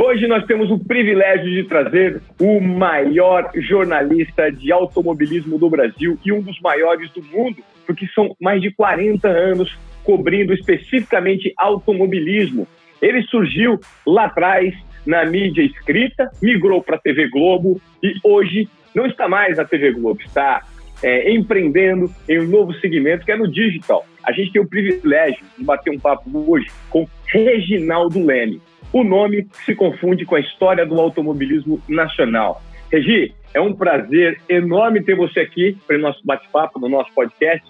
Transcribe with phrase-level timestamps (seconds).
[0.00, 6.30] Hoje nós temos o privilégio de trazer o maior jornalista de automobilismo do Brasil e
[6.30, 12.64] um dos maiores do mundo, porque são mais de 40 anos cobrindo especificamente automobilismo.
[13.02, 14.72] Ele surgiu lá atrás
[15.04, 19.90] na mídia escrita, migrou para a TV Globo e hoje não está mais na TV
[19.90, 20.62] Globo, está
[21.02, 24.06] é, empreendendo em um novo segmento que é no digital.
[24.22, 28.60] A gente tem o privilégio de bater um papo hoje com Reginaldo Leme
[28.92, 32.62] o nome se confunde com a história do automobilismo nacional.
[32.90, 37.66] Regi, é um prazer enorme ter você aqui para o nosso bate-papo, no nosso podcast.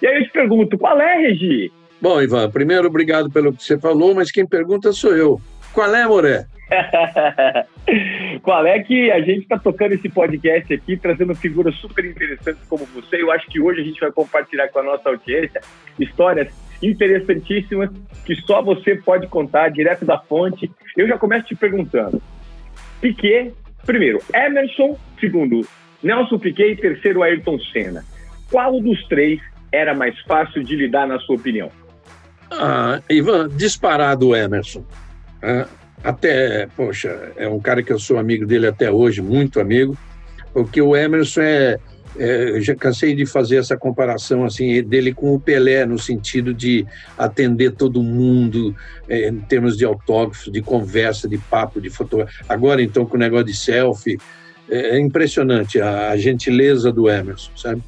[0.00, 1.72] E aí eu te pergunto, qual é, Regi?
[2.00, 5.40] Bom, Ivan, primeiro obrigado pelo que você falou, mas quem pergunta sou eu.
[5.72, 6.46] Qual é, Moré?
[8.42, 12.84] Qual é que a gente está tocando esse podcast aqui, trazendo figuras super interessantes como
[12.86, 13.22] você.
[13.22, 15.62] Eu acho que hoje a gente vai compartilhar com a nossa audiência
[15.98, 16.48] histórias
[16.82, 17.90] interessantíssimas
[18.24, 20.70] que só você pode contar direto da fonte.
[20.96, 22.20] Eu já começo te perguntando.
[23.00, 23.52] Piquet,
[23.84, 25.66] primeiro, Emerson, segundo,
[26.02, 28.04] Nelson Piquet e terceiro, Ayrton Senna.
[28.50, 29.40] Qual dos três
[29.72, 31.70] era mais fácil de lidar, na sua opinião?
[32.50, 34.84] Ah, Ivan, disparado o Emerson.
[35.42, 35.66] Ah,
[36.02, 39.96] até, poxa, é um cara que eu sou amigo dele até hoje, muito amigo,
[40.52, 41.78] porque o Emerson é,
[42.16, 46.86] é, já cansei de fazer essa comparação assim dele com o Pelé no sentido de
[47.16, 48.74] atender todo mundo
[49.08, 52.44] é, em termos de autógrafos, de conversa, de papo, de fotografia.
[52.48, 54.18] Agora então com o negócio de selfie
[54.68, 57.82] é, é impressionante a, a, gentileza do Emerson, sabe?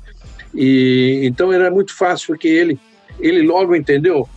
[0.55, 2.79] E então era muito fácil porque ele
[3.19, 4.29] ele logo entendeu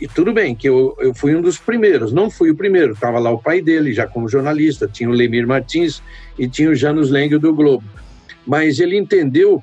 [0.00, 3.18] e tudo bem que eu, eu fui um dos primeiros, não fui o primeiro, estava
[3.18, 6.02] lá o pai dele já como jornalista, tinha o Lemir Martins
[6.38, 7.84] e tinha o Janus Lengue do Globo
[8.46, 9.62] mas ele entendeu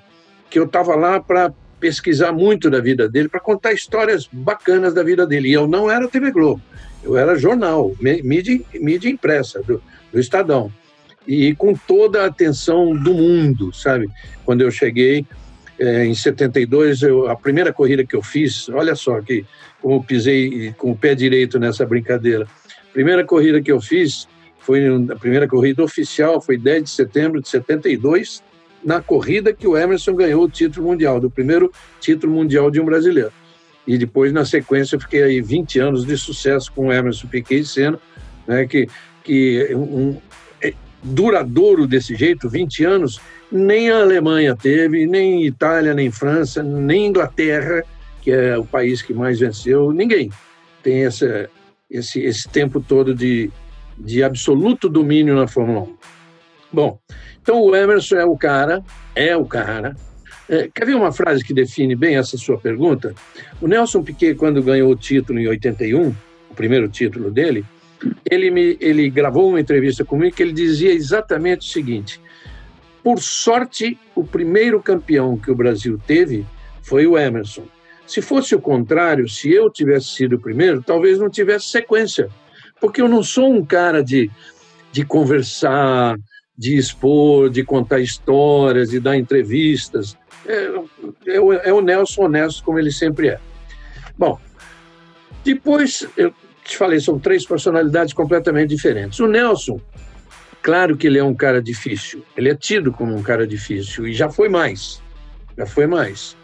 [0.49, 5.03] que eu estava lá para pesquisar muito da vida dele, para contar histórias bacanas da
[5.03, 5.49] vida dele.
[5.49, 6.61] E eu não era TV Globo,
[7.03, 10.71] eu era jornal, mídia, mídia impressa, do, do Estadão.
[11.27, 14.09] E com toda a atenção do mundo, sabe?
[14.45, 15.25] Quando eu cheguei
[15.77, 19.45] é, em 72, eu, a primeira corrida que eu fiz, olha só que
[19.81, 22.47] como pisei com o pé direito nessa brincadeira.
[22.93, 24.27] Primeira corrida que eu fiz
[24.59, 28.43] foi a primeira corrida oficial, foi 10 de setembro de 72,
[28.87, 32.85] na corrida que o Emerson ganhou o título mundial, do primeiro título mundial de um
[32.85, 33.33] brasileiro.
[33.85, 37.65] E depois, na sequência, eu fiquei aí 20 anos de sucesso com o Emerson Piquet
[37.65, 37.99] Senna,
[38.47, 38.87] né, que,
[39.25, 40.17] que um,
[40.61, 43.19] é duradouro desse jeito, 20 anos,
[43.51, 47.83] nem a Alemanha teve, nem Itália, nem França, nem Inglaterra,
[48.21, 50.31] que é o país que mais venceu, ninguém
[50.81, 51.49] tem essa,
[51.91, 53.51] esse, esse tempo todo de,
[53.97, 55.97] de absoluto domínio na Fórmula 1.
[56.71, 56.99] Bom,
[57.47, 58.83] então o Emerson é o cara,
[59.15, 59.95] é o cara.
[60.49, 63.15] É, quer ver uma frase que define bem essa sua pergunta?
[63.61, 66.13] O Nelson Piquet, quando ganhou o título em 81,
[66.49, 67.63] o primeiro título dele,
[68.29, 72.19] ele, me, ele gravou uma entrevista comigo que ele dizia exatamente o seguinte:
[73.01, 76.45] por sorte, o primeiro campeão que o Brasil teve
[76.83, 77.63] foi o Emerson.
[78.05, 82.27] Se fosse o contrário, se eu tivesse sido o primeiro, talvez não tivesse sequência,
[82.81, 84.29] porque eu não sou um cara de,
[84.91, 86.17] de conversar,
[86.57, 90.17] de expor, de contar histórias, de dar entrevistas.
[90.45, 90.71] É,
[91.27, 93.39] é, é, o Nelson honesto, como ele sempre é.
[94.17, 94.39] Bom,
[95.43, 99.19] depois, eu te falei, são três personalidades completamente diferentes.
[99.19, 99.79] O Nelson,
[100.61, 104.13] claro que ele é um cara difícil, ele é tido como um cara difícil, e
[104.13, 105.01] já foi mais,
[105.57, 106.35] já foi mais.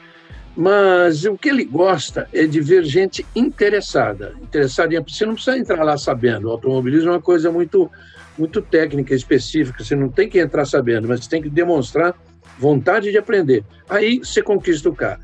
[0.56, 5.04] Mas o que ele gosta é de ver gente interessada, interessada em.
[5.04, 6.48] Você não precisa entrar lá sabendo.
[6.48, 7.90] O automobilismo é uma coisa muito
[8.38, 12.16] muito técnica, específica, você não tem que entrar sabendo, mas tem que demonstrar
[12.58, 13.64] vontade de aprender.
[13.90, 15.20] Aí você conquista o cara.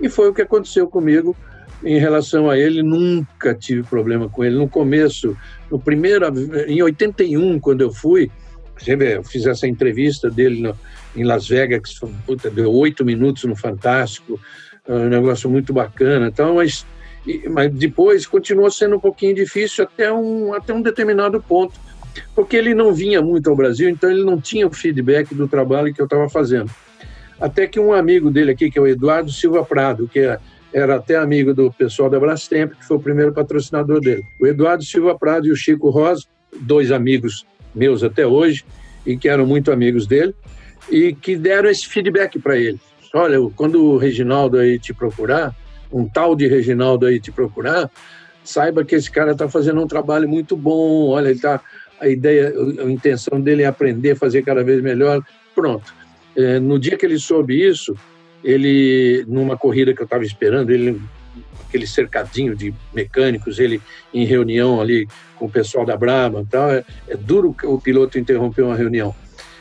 [0.00, 1.36] E foi o que aconteceu comigo
[1.84, 4.56] em relação a ele, nunca tive problema com ele.
[4.56, 5.36] No começo,
[5.70, 6.26] no primeiro,
[6.66, 8.30] em 81, quando eu fui,
[8.86, 10.76] eu fiz essa entrevista dele no,
[11.14, 14.40] em Las Vegas, que puta, deu oito minutos no Fantástico,
[14.88, 16.28] um negócio muito bacana.
[16.28, 16.86] Então, mas,
[17.50, 21.85] mas depois continuou sendo um pouquinho difícil até um, até um determinado ponto
[22.34, 25.92] porque ele não vinha muito ao Brasil, então ele não tinha o feedback do trabalho
[25.92, 26.70] que eu estava fazendo.
[27.40, 30.38] Até que um amigo dele aqui, que é o Eduardo Silva Prado, que é,
[30.72, 34.24] era até amigo do pessoal da Brastemp, que foi o primeiro patrocinador dele.
[34.40, 36.24] O Eduardo Silva Prado e o Chico Rosa,
[36.60, 38.64] dois amigos meus até hoje,
[39.04, 40.34] e que eram muito amigos dele
[40.90, 42.80] e que deram esse feedback para ele.
[43.14, 45.54] Olha, quando o Reginaldo aí te procurar,
[45.92, 47.90] um tal de Reginaldo aí te procurar,
[48.44, 51.08] saiba que esse cara está fazendo um trabalho muito bom.
[51.08, 51.60] Olha, ele tá,
[52.00, 55.22] a ideia, a intenção dele é aprender fazer cada vez melhor.
[55.54, 55.94] Pronto.
[56.36, 57.94] É, no dia que ele soube isso,
[58.44, 61.00] ele, numa corrida que eu estava esperando, ele
[61.68, 63.82] aquele cercadinho de mecânicos, ele
[64.14, 65.06] em reunião ali
[65.36, 69.14] com o pessoal da Brabham e tal, é, é duro o piloto interromper uma reunião.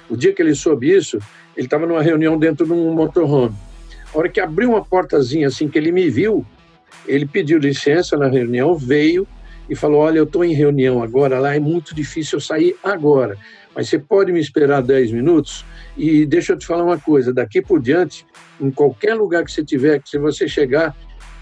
[0.09, 1.17] O dia que ele soube isso,
[1.57, 3.55] ele estava numa reunião dentro de um motorhome.
[4.13, 6.45] A hora que abriu uma portazinha assim que ele me viu,
[7.07, 9.27] ele pediu licença na reunião, veio
[9.69, 13.37] e falou: Olha, eu estou em reunião agora, lá é muito difícil eu sair agora,
[13.75, 15.65] mas você pode me esperar 10 minutos?
[15.97, 18.25] E deixa eu te falar uma coisa: daqui por diante,
[18.59, 20.95] em qualquer lugar que você tiver, que se você chegar,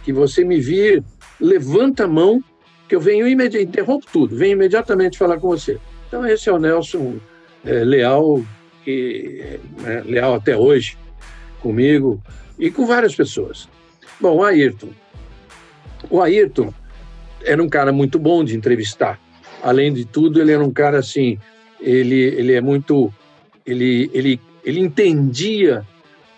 [0.04, 1.04] que você me vir,
[1.40, 2.44] levanta a mão,
[2.88, 5.80] que eu venho imediatamente, interrompo tudo, venho imediatamente falar com você.
[6.08, 7.16] Então, esse é o Nelson
[7.66, 8.44] é, leal,
[8.84, 10.98] que, é, leal até hoje
[11.60, 12.22] comigo
[12.60, 13.68] e com várias pessoas.
[14.20, 14.90] Bom, Ayrton.
[16.10, 16.74] O Ayrton
[17.46, 19.20] era um cara muito bom de entrevistar.
[19.62, 21.38] Além de tudo, ele era um cara assim,
[21.80, 23.14] ele, ele é muito,
[23.66, 25.86] ele, ele, ele entendia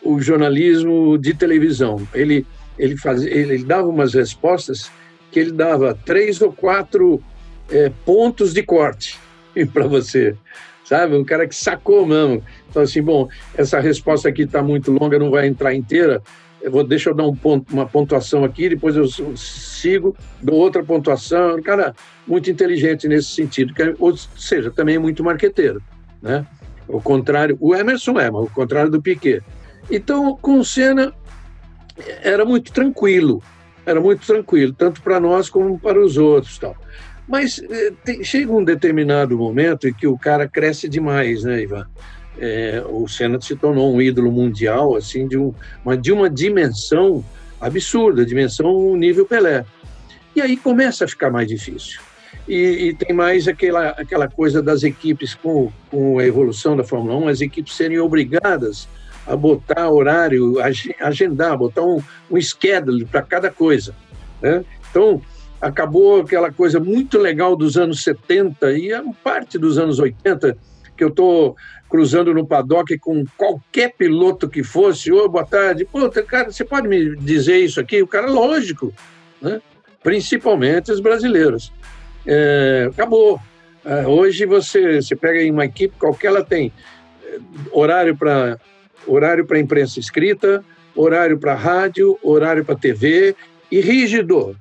[0.04, 2.08] o jornalismo de televisão.
[2.14, 2.46] Ele,
[2.78, 4.92] ele, fazia, ele dava umas respostas
[5.32, 7.22] que ele dava três ou quatro
[7.70, 9.18] é, pontos de corte
[9.74, 10.36] para você,
[10.84, 11.16] sabe?
[11.16, 12.44] Um cara que sacou mesmo.
[12.70, 16.22] Então, assim, bom, essa resposta aqui está muito longa, não vai entrar inteira,
[16.66, 19.08] eu vou, deixa eu dar um ponto, uma pontuação aqui, depois eu
[19.38, 21.62] sigo, dou outra pontuação.
[21.62, 21.94] Cara,
[22.26, 25.80] muito inteligente nesse sentido, que, é, ou seja, também é muito marqueteiro,
[26.20, 26.44] né?
[26.88, 29.44] O contrário, o Emerson é, mas o contrário do Piquet.
[29.92, 31.14] Então, com o Senna,
[32.24, 33.44] era muito tranquilo,
[33.86, 36.76] era muito tranquilo, tanto para nós como para os outros, tal.
[37.28, 41.86] Mas eh, tem, chega um determinado momento em que o cara cresce demais, né, Ivan?
[42.38, 45.54] É, o Senna se tornou um ídolo mundial, assim, de, um,
[45.84, 47.24] uma, de uma dimensão
[47.60, 49.66] absurda, dimensão nível Pelé.
[50.36, 52.02] E aí começa a ficar mais difícil.
[52.48, 57.16] E, e, tem mais aquela, aquela coisa das equipes, com, com a evolução da Fórmula
[57.18, 58.88] 1, as equipes serem obrigadas
[59.26, 60.56] a botar horário,
[61.00, 62.00] agendar, botar um,
[62.30, 63.96] um schedule para cada coisa.
[64.42, 64.64] Né?
[64.92, 65.20] Então,
[65.60, 68.90] acabou aquela coisa muito legal dos anos 70 e
[69.24, 70.56] parte dos anos 80,
[70.96, 71.56] que eu estou
[71.90, 76.64] cruzando no paddock com qualquer piloto que fosse, ô, oh, boa tarde, pô, cara, você
[76.64, 78.02] pode me dizer isso aqui?
[78.02, 78.94] O cara, lógico,
[79.42, 79.62] né?
[80.04, 81.72] principalmente os brasileiros.
[82.26, 83.40] É, acabou.
[83.84, 86.72] É, hoje você, você pega em uma equipe qualquer, ela tem
[87.24, 87.40] é,
[87.72, 88.60] horário para
[89.08, 90.64] horário para imprensa escrita,
[90.96, 93.36] horário para rádio, horário para TV
[93.72, 94.56] e rígido.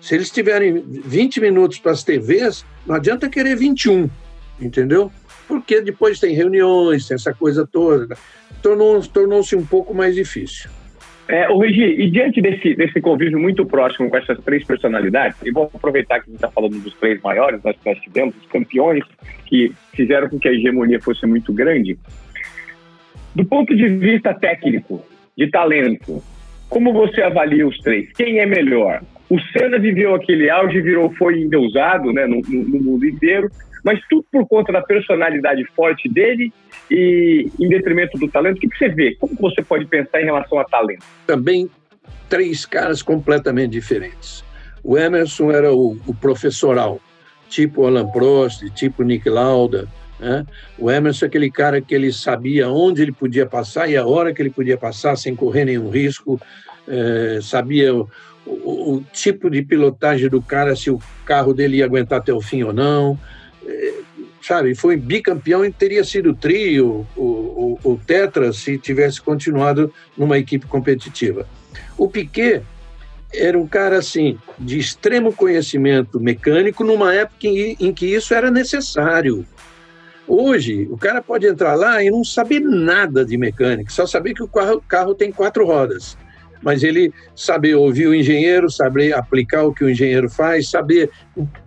[0.00, 4.10] Se eles tiverem 20 minutos para as TVs, não adianta querer 21,
[4.60, 5.10] entendeu?
[5.46, 8.16] Porque depois tem reuniões, tem essa coisa toda.
[8.62, 10.70] Tornou-se tornou um pouco mais difícil.
[11.26, 15.50] É, o Regi, e diante desse, desse convívio muito próximo com essas três personalidades, e
[15.50, 19.02] vou aproveitar que a gente está falando dos três maiores, nós, nós tivemos os campeões
[19.46, 21.98] que fizeram com que a hegemonia fosse muito grande.
[23.34, 25.02] Do ponto de vista técnico,
[25.36, 26.22] de talento,
[26.68, 28.12] como você avalia os três?
[28.12, 29.02] Quem é melhor?
[29.30, 33.50] O Senna viveu aquele auge, virou, foi endeusado né, no, no mundo inteiro,
[33.84, 36.50] mas tudo por conta da personalidade forte dele
[36.90, 38.56] e em detrimento do talento.
[38.56, 39.14] O que, que você vê?
[39.20, 41.04] Como você pode pensar em relação a talento?
[41.26, 41.68] Também
[42.28, 44.42] três caras completamente diferentes.
[44.82, 46.98] O Emerson era o, o professoral,
[47.48, 49.86] tipo Alan Prost, tipo Nick Lauda.
[50.18, 50.46] Né?
[50.78, 54.32] O Emerson é aquele cara que ele sabia onde ele podia passar e a hora
[54.32, 56.40] que ele podia passar sem correr nenhum risco,
[56.88, 58.08] é, sabia o,
[58.46, 62.40] o, o, tipo de pilotagem do cara, se o carro dele ia aguentar até o
[62.40, 63.18] fim ou não
[64.42, 70.38] sabe, foi bicampeão e teria sido trio, o, o, o Tetra, se tivesse continuado numa
[70.38, 71.46] equipe competitiva.
[71.96, 72.62] O Piquet
[73.32, 78.50] era um cara assim de extremo conhecimento mecânico numa época em, em, que isso era
[78.50, 79.46] necessário.
[80.26, 84.42] Hoje, o cara pode entrar lá e não saber nada de mecânica, só saber que
[84.42, 86.16] o carro, carro tem quatro rodas.
[86.62, 91.10] Mas ele saber ouvir o engenheiro, saber aplicar o que o engenheiro faz, saber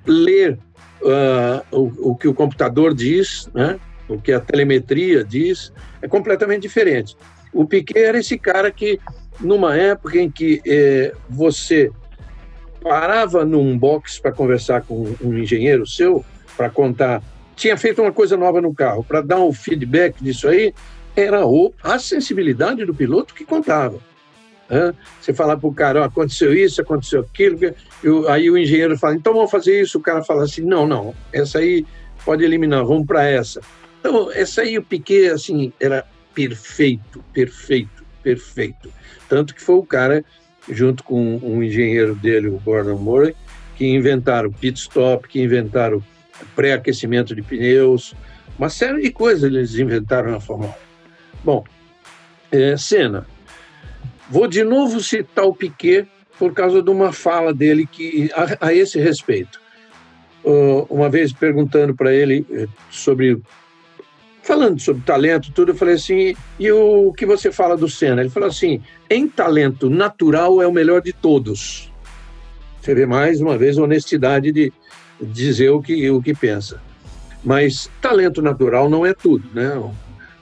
[0.08, 0.58] ler
[1.02, 3.80] uh, o, o, que o computador diz, né?
[4.08, 7.16] o que a telemetria diz, é completamente diferente.
[7.54, 9.00] O Piquet era esse cara que,
[9.40, 11.92] numa época em que eh, você
[12.82, 16.24] parava num box para conversar com um engenheiro seu,
[16.56, 17.22] para contar,
[17.56, 20.74] tinha feito uma coisa nova no carro, para dar um feedback disso aí,
[21.16, 21.42] era
[21.84, 24.00] a sensibilidade do piloto que contava.
[25.22, 27.58] Você falar para o cara, oh, aconteceu isso, aconteceu aquilo,
[28.04, 29.98] eu, aí o engenheiro fala, então vamos fazer isso.
[29.98, 31.86] O cara fala assim, não, não, essa aí
[32.26, 33.62] pode eliminar, vamos para essa.
[34.00, 38.92] Então, essa aí, o Piquet, assim, era perfeito, perfeito, perfeito.
[39.28, 40.24] Tanto que foi o cara,
[40.70, 43.36] junto com um engenheiro dele, o Gordon Murray,
[43.76, 46.04] que inventaram pit stop, que inventaram
[46.56, 48.14] pré-aquecimento de pneus,
[48.58, 50.74] uma série de coisas eles inventaram na Fórmula 1.
[51.44, 51.64] Bom,
[52.52, 53.26] é, Senna.
[54.30, 56.08] Vou de novo citar o Piquet
[56.38, 59.60] por causa de uma fala dele que a, a esse respeito.
[60.44, 63.42] Uh, uma vez perguntando para ele eh, sobre
[64.48, 68.22] falando sobre talento, tudo, eu falei assim, e o que você fala do Senna?
[68.22, 71.92] Ele falou assim, em talento natural é o melhor de todos.
[72.80, 74.72] Você vê mais uma vez a honestidade de
[75.20, 76.82] dizer o que, o que pensa.
[77.44, 79.76] Mas talento natural não é tudo, né?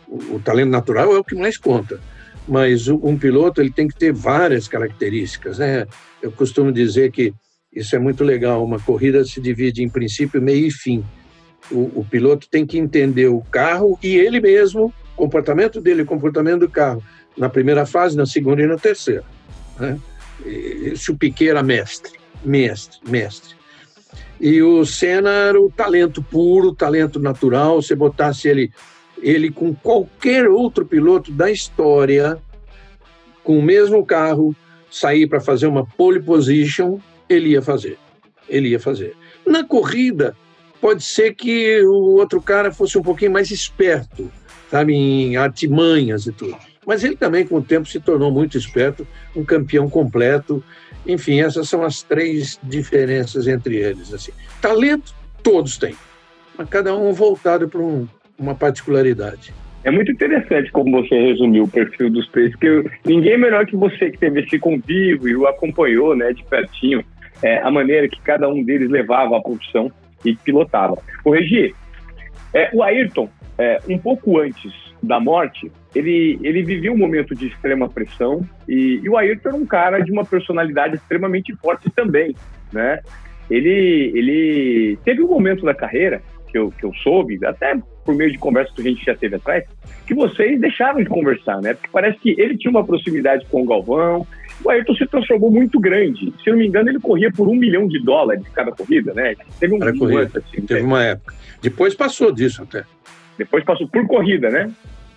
[0.08, 2.00] O, o talento natural é o que mais conta.
[2.48, 5.88] Mas um piloto ele tem que ter várias características, né?
[6.22, 7.34] Eu costumo dizer que
[7.74, 8.64] isso é muito legal.
[8.64, 11.04] Uma corrida se divide em princípio, meio e fim.
[11.72, 16.70] O, o piloto tem que entender o carro e ele mesmo, comportamento dele, comportamento do
[16.70, 17.04] carro,
[17.36, 19.24] na primeira fase, na segunda e na terceira.
[19.80, 20.00] Né?
[20.96, 23.56] Se o Piquet era mestre, mestre, mestre.
[24.40, 27.82] E o Senna era o talento puro, talento natural.
[27.82, 28.72] Se botasse ele,
[29.26, 32.38] ele com qualquer outro piloto da história,
[33.44, 34.56] com o mesmo carro,
[34.92, 37.98] sair para fazer uma pole position, ele ia fazer.
[38.48, 39.16] Ele ia fazer.
[39.44, 40.38] Na corrida,
[40.80, 44.32] pode ser que o outro cara fosse um pouquinho mais esperto,
[44.70, 46.56] sabe, em artimanhas e tudo.
[46.86, 50.64] Mas ele também, com o tempo, se tornou muito esperto, um campeão completo.
[51.08, 54.14] Enfim, essas são as três diferenças entre eles.
[54.14, 54.32] Assim.
[54.62, 55.96] Talento, todos têm,
[56.56, 59.54] mas cada um voltado para um, uma particularidade.
[59.84, 64.10] É muito interessante como você resumiu o perfil dos três, porque ninguém melhor que você
[64.10, 67.04] que teve esse convívio e o acompanhou né, de pertinho,
[67.44, 69.92] é, a maneira que cada um deles levava a profissão
[70.26, 70.98] e pilotava.
[71.24, 71.76] O Regi,
[72.52, 74.74] é, o Ayrton, é, um pouco antes
[75.04, 79.58] da morte, ele, ele vivia um momento de extrema pressão e, e, o Ayrton era
[79.58, 82.36] um cara de uma personalidade extremamente forte também,
[82.74, 83.00] né?
[83.50, 88.32] Ele, ele teve um momento da carreira que eu, que eu soube, até por meio
[88.32, 89.66] de conversa que a gente já teve atrás,
[90.06, 91.74] que vocês deixaram de conversar, né?
[91.74, 94.26] Porque parece que ele tinha uma proximidade com o Galvão,
[94.64, 96.34] o Ayrton se transformou muito grande.
[96.42, 99.36] Se eu não me engano, ele corria por um milhão de dólares cada corrida, né?
[99.60, 100.88] Teve um assim, teve né?
[100.88, 101.34] uma época.
[101.62, 102.84] Depois passou disso até.
[103.38, 104.72] Depois passou por corrida, né?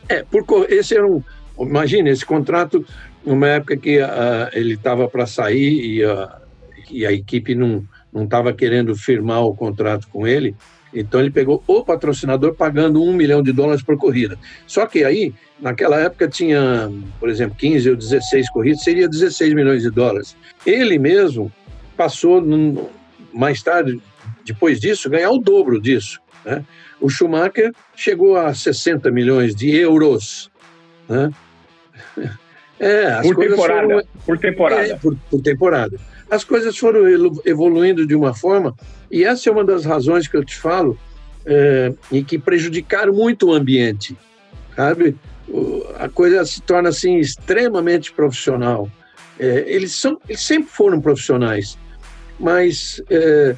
[0.09, 1.23] É, por esse era um.
[1.61, 2.85] Imagina, esse contrato,
[3.25, 6.28] numa época que uh, ele estava para sair e, uh,
[6.90, 10.54] e a equipe não estava querendo firmar o contrato com ele,
[10.92, 14.38] então ele pegou o patrocinador pagando um milhão de dólares por corrida.
[14.66, 16.90] Só que aí, naquela época, tinha,
[17.21, 20.37] por exemplo, 15 ou 16 corridas, seria 16 milhões de dólares.
[20.64, 21.52] Ele mesmo
[21.97, 22.42] passou,
[23.33, 24.00] mais tarde,
[24.45, 26.21] depois disso, ganhar o dobro disso.
[26.45, 26.64] Né?
[27.00, 30.50] O Schumacher chegou a 60 milhões de euros.
[31.09, 31.30] Né?
[32.80, 33.88] É, por temporada.
[33.88, 34.87] Foram, por temporada.
[34.87, 35.99] É, por, por temporada
[36.30, 37.00] as coisas foram
[37.45, 38.75] evoluindo de uma forma,
[39.11, 40.99] e essa é uma das razões que eu te falo,
[41.47, 44.17] é, e que prejudicaram muito o ambiente,
[44.77, 45.17] sabe?
[45.99, 48.91] A coisa se torna assim extremamente profissional.
[49.38, 51.79] É, eles, são, eles sempre foram profissionais,
[52.38, 53.57] mas é,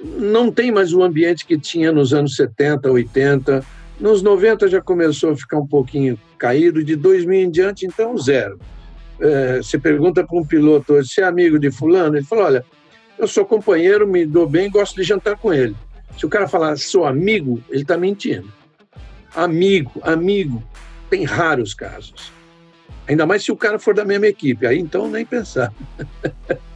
[0.00, 3.64] não tem mais o ambiente que tinha nos anos 70, 80.
[3.98, 8.58] Nos 90 já começou a ficar um pouquinho caído, de 2000 em diante, então, zero
[9.20, 12.16] é, você pergunta para um piloto hoje, você é amigo de fulano?
[12.16, 12.64] Ele fala, olha,
[13.18, 15.74] eu sou companheiro, me dou bem, gosto de jantar com ele.
[16.18, 18.52] Se o cara falar sou amigo, ele está mentindo.
[19.34, 20.62] Amigo, amigo,
[21.10, 22.32] tem raros casos.
[23.06, 25.72] Ainda mais se o cara for da mesma equipe, aí então nem pensar.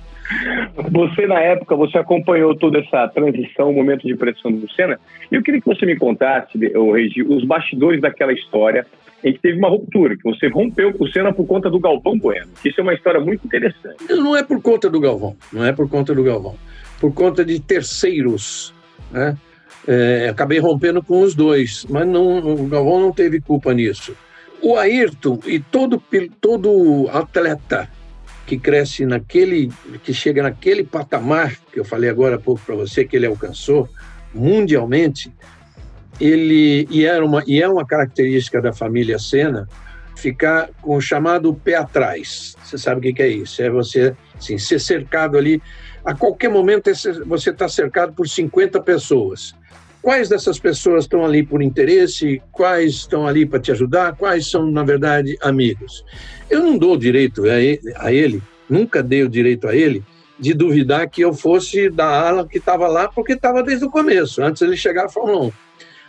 [0.90, 4.98] Você, na época, você acompanhou toda essa transição, o momento de pressão do Senna.
[5.30, 8.86] E eu queria que você me contasse, Regi, os bastidores daquela história
[9.24, 12.18] em que teve uma ruptura, que você rompeu com o Senna por conta do Galvão
[12.18, 12.48] Bueno.
[12.64, 14.04] Isso é uma história muito interessante.
[14.08, 16.54] Não é por conta do Galvão, não é por conta do Galvão.
[17.00, 18.74] Por conta de terceiros,
[19.10, 19.36] né?
[19.86, 24.14] É, acabei rompendo com os dois, mas não, o Galvão não teve culpa nisso.
[24.60, 26.02] O Ayrton e todo,
[26.40, 27.88] todo atleta
[28.48, 29.70] que cresce naquele,
[30.02, 33.86] que chega naquele patamar que eu falei agora há pouco para você que ele alcançou
[34.32, 35.30] mundialmente,
[36.18, 39.68] ele e era uma e é uma característica da família Senna
[40.16, 42.56] ficar com o chamado pé atrás.
[42.64, 43.62] Você sabe o que é isso?
[43.62, 45.62] É você assim, ser cercado ali
[46.02, 46.90] a qualquer momento
[47.26, 49.54] você está cercado por 50 pessoas.
[50.00, 52.40] Quais dessas pessoas estão ali por interesse?
[52.52, 54.16] Quais estão ali para te ajudar?
[54.16, 56.04] Quais são, na verdade, amigos?
[56.48, 57.44] Eu não dou direito
[57.96, 60.02] a ele, nunca dei o direito a ele
[60.38, 64.40] de duvidar que eu fosse da ala que estava lá, porque estava desde o começo,
[64.42, 65.52] antes ele chegar à Fórmula 1.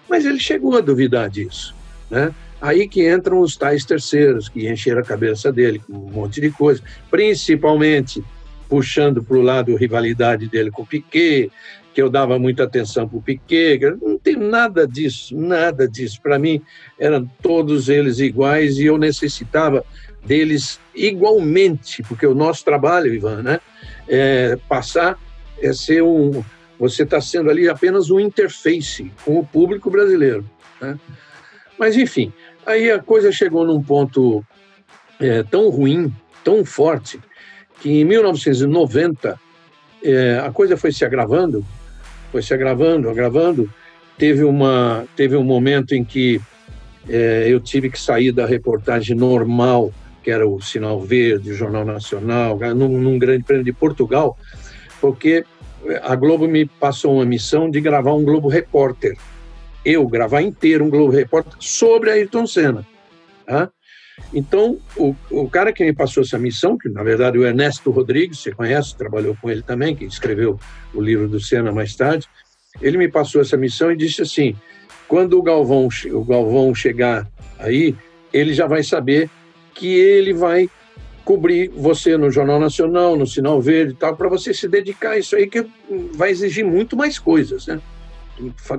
[0.07, 1.73] Mas ele chegou a duvidar disso.
[2.09, 2.33] Né?
[2.61, 6.51] Aí que entram os tais terceiros, que encheram a cabeça dele com um monte de
[6.51, 8.23] coisa, principalmente
[8.67, 11.51] puxando para o lado a rivalidade dele com o Piquet,
[11.93, 13.79] que eu dava muita atenção para o Piquet.
[14.01, 16.21] Não tem nada disso, nada disso.
[16.21, 16.61] Para mim,
[16.99, 19.83] eram todos eles iguais e eu necessitava
[20.23, 23.59] deles igualmente, porque o nosso trabalho, Ivan, né,
[24.07, 25.17] é passar,
[25.61, 26.43] é ser um.
[26.77, 30.49] Você está sendo ali apenas um interface com o público brasileiro.
[30.79, 30.97] Né?
[31.77, 32.31] Mas, enfim,
[32.65, 34.45] aí a coisa chegou num ponto
[35.19, 37.19] é, tão ruim, tão forte,
[37.81, 39.39] que em 1990
[40.03, 41.65] é, a coisa foi se agravando,
[42.31, 43.69] foi se agravando, agravando.
[44.17, 46.41] Teve, uma, teve um momento em que
[47.07, 49.91] é, eu tive que sair da reportagem normal,
[50.23, 54.37] que era o Sinal Verde, o Jornal Nacional, num, num grande prêmio de Portugal,
[54.99, 55.45] porque
[56.03, 59.17] a Globo me passou uma missão de gravar um Globo Repórter.
[59.85, 62.85] Eu gravar inteiro um Globo Repórter sobre Ayrton Senna.
[63.45, 63.71] Tá?
[64.33, 68.39] Então, o, o cara que me passou essa missão, que na verdade o Ernesto Rodrigues,
[68.39, 70.59] você conhece, trabalhou com ele também, que escreveu
[70.93, 72.27] o livro do Senna mais tarde,
[72.81, 74.55] ele me passou essa missão e disse assim:
[75.07, 77.95] quando o Galvão, o Galvão chegar aí,
[78.31, 79.29] ele já vai saber
[79.73, 80.69] que ele vai
[81.25, 85.17] cobrir você no Jornal Nacional, no Sinal Verde e tal, para você se dedicar a
[85.17, 85.65] isso aí, que
[86.13, 87.81] vai exigir muito mais coisas, né?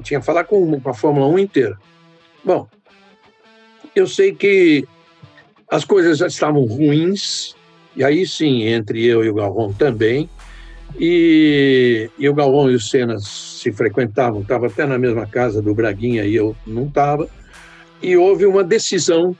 [0.02, 1.78] Tinha que falar com a Fórmula 1 inteira.
[2.44, 2.66] Bom,
[3.94, 4.86] eu sei que
[5.70, 7.54] as coisas já estavam ruins,
[7.94, 10.28] e aí sim, entre eu e o Galvão também.
[10.98, 15.72] E, e o Galvão e o Senna se frequentavam, estava até na mesma casa do
[15.72, 17.28] Braguinha e eu não estava.
[18.02, 19.36] E houve uma decisão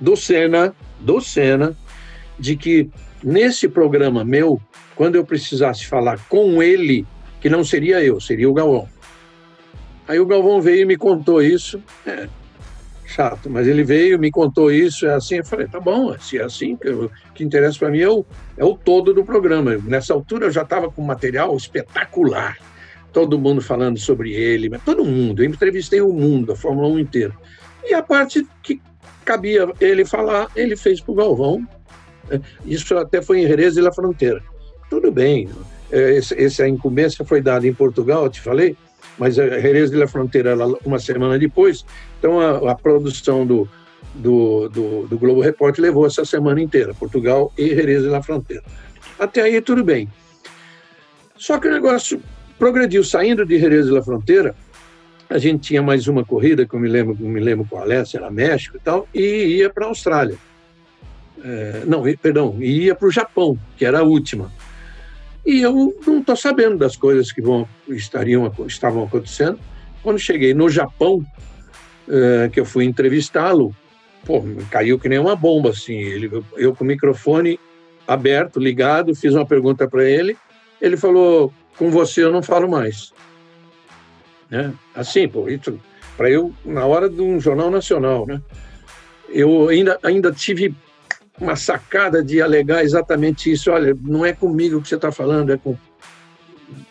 [0.00, 1.76] do Senna, do Senna,
[2.38, 2.88] de que
[3.22, 4.60] nesse programa meu,
[4.94, 7.06] quando eu precisasse falar com ele,
[7.40, 8.88] que não seria eu, seria o Galvão.
[10.08, 11.82] Aí o Galvão veio e me contou isso.
[12.06, 12.28] É,
[13.06, 16.42] chato, mas ele veio, me contou isso, é assim, eu falei, tá bom, se é
[16.42, 16.88] assim, que
[17.34, 18.24] que interessa para mim é o,
[18.56, 19.76] é o todo do programa.
[19.84, 22.58] Nessa altura eu já estava com material espetacular,
[23.12, 26.98] todo mundo falando sobre ele, mas todo mundo, eu entrevistei o mundo, a Fórmula 1
[26.98, 27.34] inteira.
[27.84, 28.80] E a parte que
[29.24, 31.66] cabia ele falar, ele fez para o Galvão,
[32.28, 32.40] né?
[32.64, 34.42] isso até foi em Jerez de la Fronteira.
[34.90, 35.48] Tudo bem,
[35.90, 38.76] é, essa incumbência foi dada em Portugal, eu te falei,
[39.18, 41.84] mas a Jerez de la Fronteira uma semana depois,
[42.18, 43.68] então a, a produção do,
[44.14, 48.62] do, do, do, Globo Repórter levou essa semana inteira, Portugal e Jerez de la Fronteira.
[49.18, 50.08] Até aí tudo bem.
[51.36, 52.20] Só que o negócio
[52.58, 54.54] progrediu, saindo de Jerez de la Fronteira,
[55.28, 58.30] a gente tinha mais uma corrida, que eu me lembro, me lembro qual é, era
[58.30, 60.36] México e tal, e ia para a Austrália.
[61.44, 64.50] É, não, perdão, ia para o Japão, que era a última
[65.46, 69.60] e eu não estou sabendo das coisas que vão, estariam, estavam acontecendo.
[70.02, 71.24] Quando cheguei no Japão,
[72.08, 73.74] é, que eu fui entrevistá-lo,
[74.24, 75.96] pô, caiu que nem uma bomba, assim.
[75.96, 77.58] Ele, eu com o microfone
[78.06, 80.36] aberto, ligado, fiz uma pergunta para ele,
[80.80, 83.12] ele falou, com você eu não falo mais.
[84.50, 84.72] Né?
[84.94, 85.78] Assim, pô, isso
[86.16, 88.40] para eu, na hora de um jornal nacional, né?
[89.28, 90.74] Eu ainda, ainda tive
[91.38, 93.70] uma sacada de alegar exatamente isso.
[93.70, 95.78] Olha, não é comigo que você está falando, é com o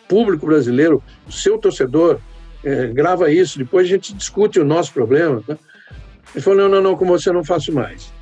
[0.08, 2.20] público brasileiro, o seu torcedor.
[2.66, 5.40] É, grava isso, depois a gente discute o nosso problema.
[5.46, 5.56] Né?
[6.34, 8.12] Ele falou: não, não, não, com você eu não faço mais.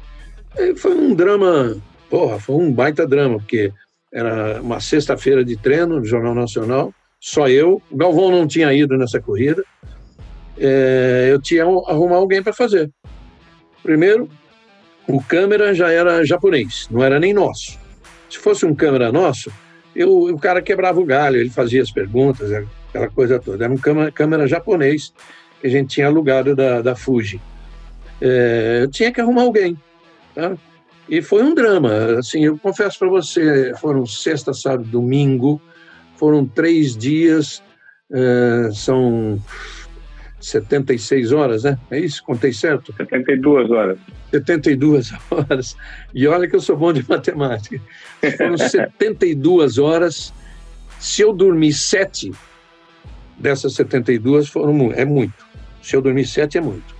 [0.58, 1.78] E foi um drama,
[2.10, 3.72] porra, foi um baita drama, porque
[4.12, 8.98] era uma sexta-feira de treino no Jornal Nacional, só eu, o Galvão não tinha ido
[8.98, 9.64] nessa corrida,
[10.58, 12.90] é, eu tinha arrumar alguém para fazer.
[13.82, 14.28] Primeiro,
[15.08, 17.78] o câmera já era japonês, não era nem nosso.
[18.28, 19.50] Se fosse um câmera nosso,
[19.96, 22.50] eu, o cara quebrava o galho, ele fazia as perguntas,
[22.94, 23.64] aquela coisa toda.
[23.64, 25.12] Era um câmera, câmera japonês
[25.60, 27.40] que a gente tinha alugado da, da Fuji.
[28.20, 29.76] É, eu tinha que arrumar alguém.
[30.34, 30.56] Tá?
[31.08, 32.18] E foi um drama.
[32.18, 35.60] Assim, eu confesso para você, foram sexta, sábado, domingo,
[36.16, 37.62] foram três dias,
[38.12, 39.42] é, são
[40.40, 41.76] 76 horas, né?
[41.90, 42.22] É isso?
[42.22, 42.94] Contei certo?
[42.96, 43.98] 72 horas.
[44.30, 45.76] 72 horas.
[46.14, 47.80] E olha que eu sou bom de matemática.
[48.36, 50.32] Foram 72 horas.
[51.00, 52.30] Se eu dormir sete
[53.38, 55.34] dessas 72, foram, é muito.
[55.82, 56.94] Se eu dormir sete, é muito.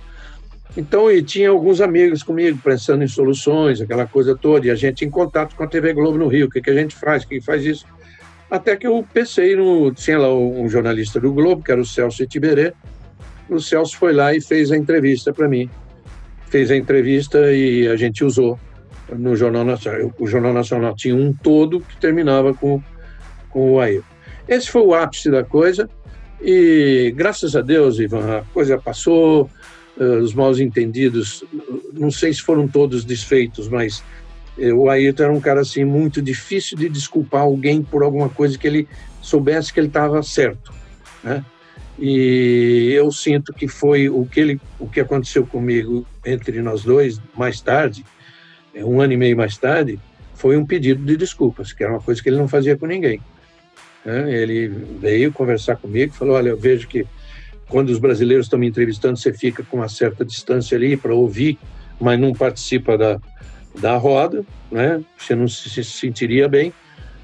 [0.77, 5.05] Então, e tinha alguns amigos comigo pensando em soluções, aquela coisa toda, e a gente
[5.05, 7.39] em contato com a TV Globo no Rio, o que, que a gente faz, quem
[7.39, 7.85] faz isso.
[8.51, 9.91] Até que eu pensei no.
[9.91, 12.73] Tinha lá um jornalista do Globo, que era o Celso Itiberê,
[13.49, 15.69] o Celso foi lá e fez a entrevista para mim.
[16.47, 18.59] Fez a entrevista e a gente usou
[19.09, 20.13] no Jornal Nacional.
[20.19, 22.81] O Jornal Nacional tinha um todo que terminava com,
[23.49, 24.07] com o Ayrton.
[24.47, 25.89] Esse foi o ápice da coisa.
[26.41, 29.49] E graças a Deus, Ivan, a coisa passou,
[29.97, 31.43] uh, os mal entendidos,
[31.93, 34.03] não sei se foram todos desfeitos, mas
[34.57, 38.57] uh, o Ayrton era um cara assim muito difícil de desculpar alguém por alguma coisa
[38.57, 38.87] que ele
[39.21, 40.73] soubesse que ele estava certo,
[41.23, 41.43] né?
[41.97, 47.21] E eu sinto que foi o que ele, o que aconteceu comigo entre nós dois
[47.37, 48.05] mais tarde,
[48.73, 49.97] é, um ano e meio mais tarde,
[50.33, 53.21] foi um pedido de desculpas, que era uma coisa que ele não fazia com ninguém.
[54.05, 54.31] Né?
[54.33, 57.05] Ele veio conversar comigo, falou: olha, eu vejo que
[57.67, 61.57] quando os brasileiros estão me entrevistando, você fica com uma certa distância ali para ouvir,
[61.99, 63.19] mas não participa da,
[63.79, 65.03] da roda, né?
[65.17, 66.71] Você não se sentiria bem.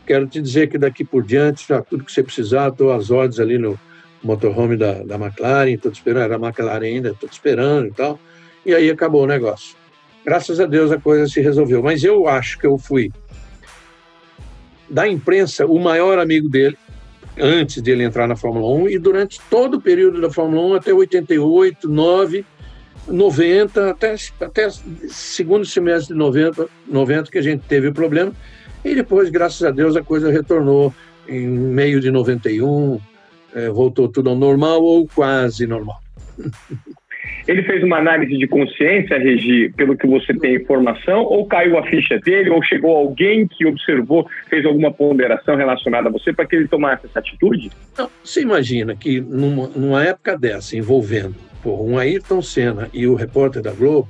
[0.06, 3.40] Quero te dizer que daqui por diante, já tudo que você precisar, estou às ordens
[3.40, 3.80] ali no
[4.24, 8.20] motorhome da, da McLaren, estou esperando, era a McLaren ainda, estou te esperando e tal.
[8.66, 9.76] E aí acabou o negócio.
[10.26, 11.82] Graças a Deus a coisa se resolveu.
[11.82, 13.12] Mas eu acho que eu fui
[14.92, 16.78] da imprensa o maior amigo dele,
[17.40, 20.74] antes de ele entrar na Fórmula 1 e durante todo o período da Fórmula 1
[20.76, 22.46] até 88, 9,
[23.08, 24.70] 90, até, até
[25.10, 28.34] segundo semestre de 90, 90 que a gente teve o problema.
[28.84, 30.94] E depois, graças a Deus, a coisa retornou
[31.28, 33.00] em meio de 91,
[33.54, 36.02] é, voltou tudo ao normal ou quase normal.
[37.52, 41.86] Ele fez uma análise de consciência, Regi, pelo que você tem informação, ou caiu a
[41.86, 46.56] ficha dele, ou chegou alguém que observou, fez alguma ponderação relacionada a você para que
[46.56, 47.70] ele tomasse essa atitude?
[47.98, 51.36] Não, você imagina que numa, numa época dessa, envolvendo
[51.66, 54.08] um Ayrton Senna e o repórter da Globo,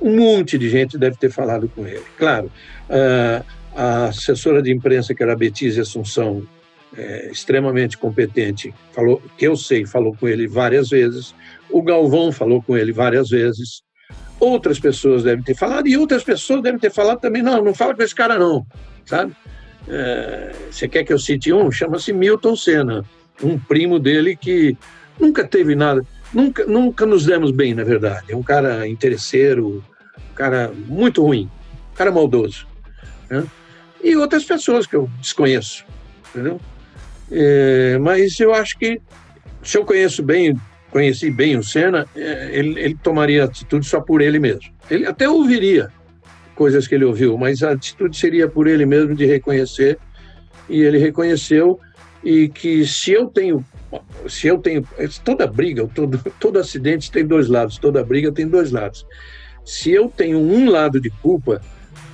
[0.00, 2.02] um monte de gente deve ter falado com ele.
[2.16, 2.46] Claro,
[2.88, 6.46] uh, a assessora de imprensa, que era Betise Assunção,
[6.96, 11.34] é, extremamente competente, falou que eu sei, falou com ele várias vezes.
[11.70, 13.82] O Galvão falou com ele várias vezes.
[14.38, 17.42] Outras pessoas devem ter falado e outras pessoas devem ter falado também.
[17.42, 18.66] Não, não fala com esse cara não,
[19.04, 19.34] sabe?
[19.88, 21.70] É, você quer que eu cite um?
[21.70, 23.04] Chama-se Milton Senna,
[23.42, 24.76] um primo dele que
[25.18, 28.32] nunca teve nada, nunca, nunca nos demos bem, na verdade.
[28.32, 29.82] É um cara interesseiro,
[30.30, 31.50] um cara muito ruim,
[31.92, 32.66] um cara maldoso.
[33.30, 33.44] Né?
[34.02, 35.84] E outras pessoas que eu desconheço,
[36.30, 36.60] entendeu?
[37.30, 39.00] É, mas eu acho que
[39.62, 40.54] se eu conheço bem,
[40.94, 44.70] conheci bem o Senna, é, ele, ele tomaria atitude só por ele mesmo.
[44.88, 45.90] Ele até ouviria
[46.54, 49.98] coisas que ele ouviu, mas a atitude seria por ele mesmo de reconhecer
[50.68, 51.80] e ele reconheceu
[52.22, 53.64] e que se eu tenho
[54.28, 54.86] se eu tenho
[55.24, 59.04] toda briga, todo todo acidente tem dois lados, toda briga tem dois lados.
[59.64, 61.60] Se eu tenho um lado de culpa,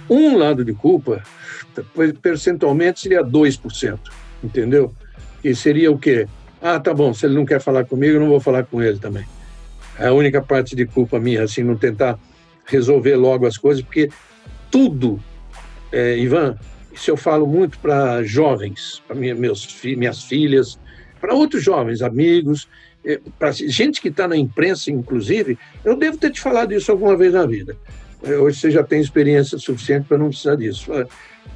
[0.09, 1.23] um lado de culpa,
[2.23, 3.99] percentualmente seria 2%,
[4.43, 4.91] entendeu?
[5.45, 6.27] E seria o quê?
[6.63, 8.99] Ah, tá bom, se ele não quer falar comigo, eu não vou falar com ele
[8.99, 9.25] também.
[9.99, 12.19] É a única parte de culpa minha, assim, não tentar
[12.67, 14.11] resolver logo as coisas, porque
[14.71, 15.19] tudo,
[15.91, 16.57] é, Ivan,
[16.93, 20.79] isso eu falo muito para jovens, para minha, minhas filhas,
[21.21, 22.69] para outros jovens, amigos,
[23.05, 27.17] é, para gente que está na imprensa, inclusive, eu devo ter te falado isso alguma
[27.17, 27.77] vez na vida.
[28.23, 30.91] É, hoje você já tem experiência suficiente para não precisar disso.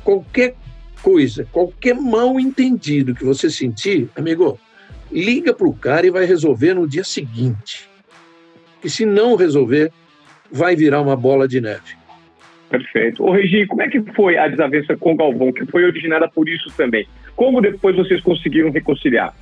[0.03, 0.55] Qualquer
[1.03, 4.59] coisa, qualquer mal entendido que você sentir, amigo,
[5.15, 7.89] liga para o cara e vai resolver no dia seguinte.
[8.83, 9.93] E se não resolver,
[10.51, 11.97] vai virar uma bola de neve.
[12.69, 13.23] Perfeito.
[13.23, 16.49] Ô, Regi, como é que foi a desavença com o Galvão, que foi originada por
[16.49, 17.07] isso também?
[17.37, 19.35] Como depois vocês conseguiram reconciliar?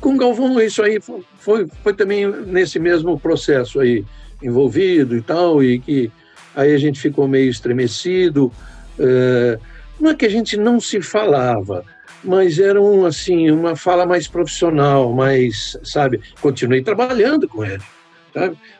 [0.00, 4.04] Com o Galvão, isso aí foi, foi, foi também nesse mesmo processo aí,
[4.42, 6.10] envolvido e tal, e que
[6.56, 8.50] aí a gente ficou meio estremecido.
[8.98, 9.58] É,
[10.00, 11.84] não é que a gente não se falava,
[12.24, 16.20] mas era um, assim, uma fala mais profissional, mais, sabe?
[16.40, 17.82] Continuei trabalhando com ele,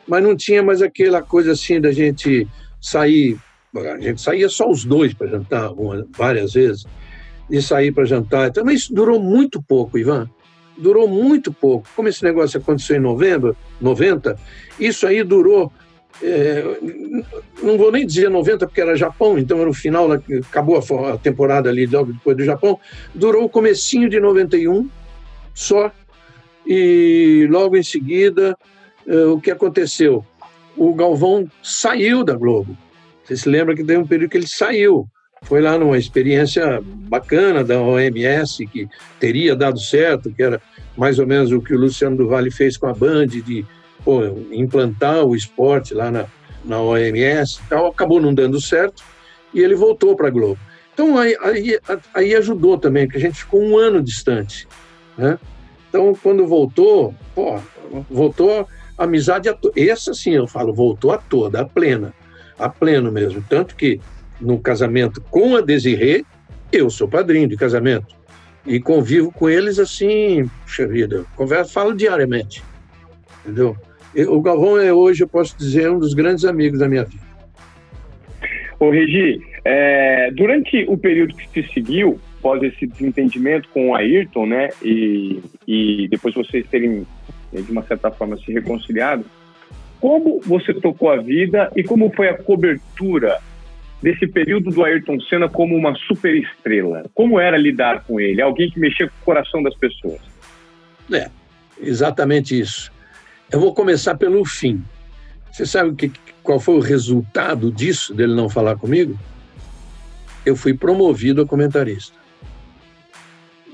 [0.06, 2.46] mas não tinha mais aquela coisa assim da gente
[2.80, 3.38] sair.
[3.74, 6.86] A gente saía só os dois para jantar uma, várias vezes,
[7.50, 8.50] e sair para jantar.
[8.64, 10.28] Mas isso durou muito pouco, Ivan.
[10.76, 11.88] Durou muito pouco.
[11.94, 14.38] Como esse negócio aconteceu em novembro, 90,
[14.78, 15.72] isso aí durou
[16.20, 16.64] é,
[17.62, 21.68] não vou nem dizer 90 porque era Japão, então era o final, acabou a, temporada
[21.68, 22.78] ali logo depois do Japão,
[23.14, 24.88] durou o comecinho de 91
[25.54, 25.92] só,
[26.66, 28.56] e logo em seguida,
[29.06, 30.24] é, o que aconteceu?
[30.76, 32.76] O Galvão saiu da Globo.
[33.24, 35.06] Você se lembra que tem um período que ele saiu.
[35.42, 40.62] Foi lá numa experiência bacana da OMS, que teria dado certo, que era
[40.96, 43.66] mais ou menos o que o Luciano do Vale fez com a Band, de
[44.04, 46.26] pô, implantar o esporte lá na,
[46.64, 49.02] na OMS e tal, acabou não dando certo
[49.52, 50.58] e ele voltou para a Globo.
[50.94, 51.78] Então aí, aí,
[52.14, 54.68] aí, ajudou também, porque a gente ficou um ano distante,
[55.16, 55.38] né?
[55.88, 57.58] Então quando voltou, pô,
[58.10, 58.66] voltou
[58.98, 62.14] a amizade a essa sim eu falo, voltou a toda, a plena,
[62.58, 64.00] a pleno mesmo, tanto que
[64.40, 66.24] no casamento com a Desirê,
[66.70, 68.14] eu sou padrinho de casamento.
[68.64, 72.62] E convivo com eles assim, puxa vida, converso, falo diariamente,
[73.40, 73.76] entendeu?
[74.28, 77.24] O Galvão é hoje, eu posso dizer, um dos grandes amigos da minha vida.
[78.78, 84.46] Ô, Regi, é, durante o período que se seguiu, após esse desentendimento com o Ayrton,
[84.46, 87.06] né, e, e depois vocês terem,
[87.52, 89.24] de uma certa forma, se reconciliado,
[90.00, 93.38] como você tocou a vida e como foi a cobertura
[94.02, 97.04] desse período do Ayrton Senna como uma super estrela?
[97.14, 98.42] Como era lidar com ele?
[98.42, 100.20] Alguém que mexia com o coração das pessoas?
[101.12, 101.30] É,
[101.80, 102.92] exatamente isso.
[103.52, 104.82] Eu vou começar pelo fim.
[105.52, 106.10] Você sabe que,
[106.42, 109.18] qual foi o resultado disso, dele não falar comigo?
[110.46, 112.16] Eu fui promovido a comentarista.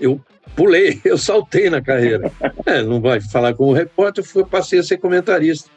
[0.01, 0.21] Eu
[0.57, 2.33] pulei, eu saltei na carreira.
[2.67, 5.71] É, não vai falar com o repórter, eu passei a ser comentarista.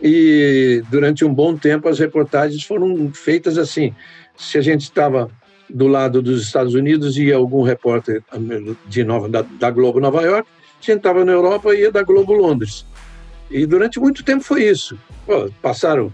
[0.00, 3.92] E durante um bom tempo as reportagens foram feitas assim.
[4.36, 5.28] Se a gente estava
[5.68, 8.22] do lado dos Estados Unidos e algum repórter
[8.86, 12.04] de Nova, da, da Globo Nova York, a gente estava na Europa e ia da
[12.04, 12.86] Globo Londres.
[13.50, 14.98] E durante muito tempo foi isso.
[15.26, 16.12] Pô, passaram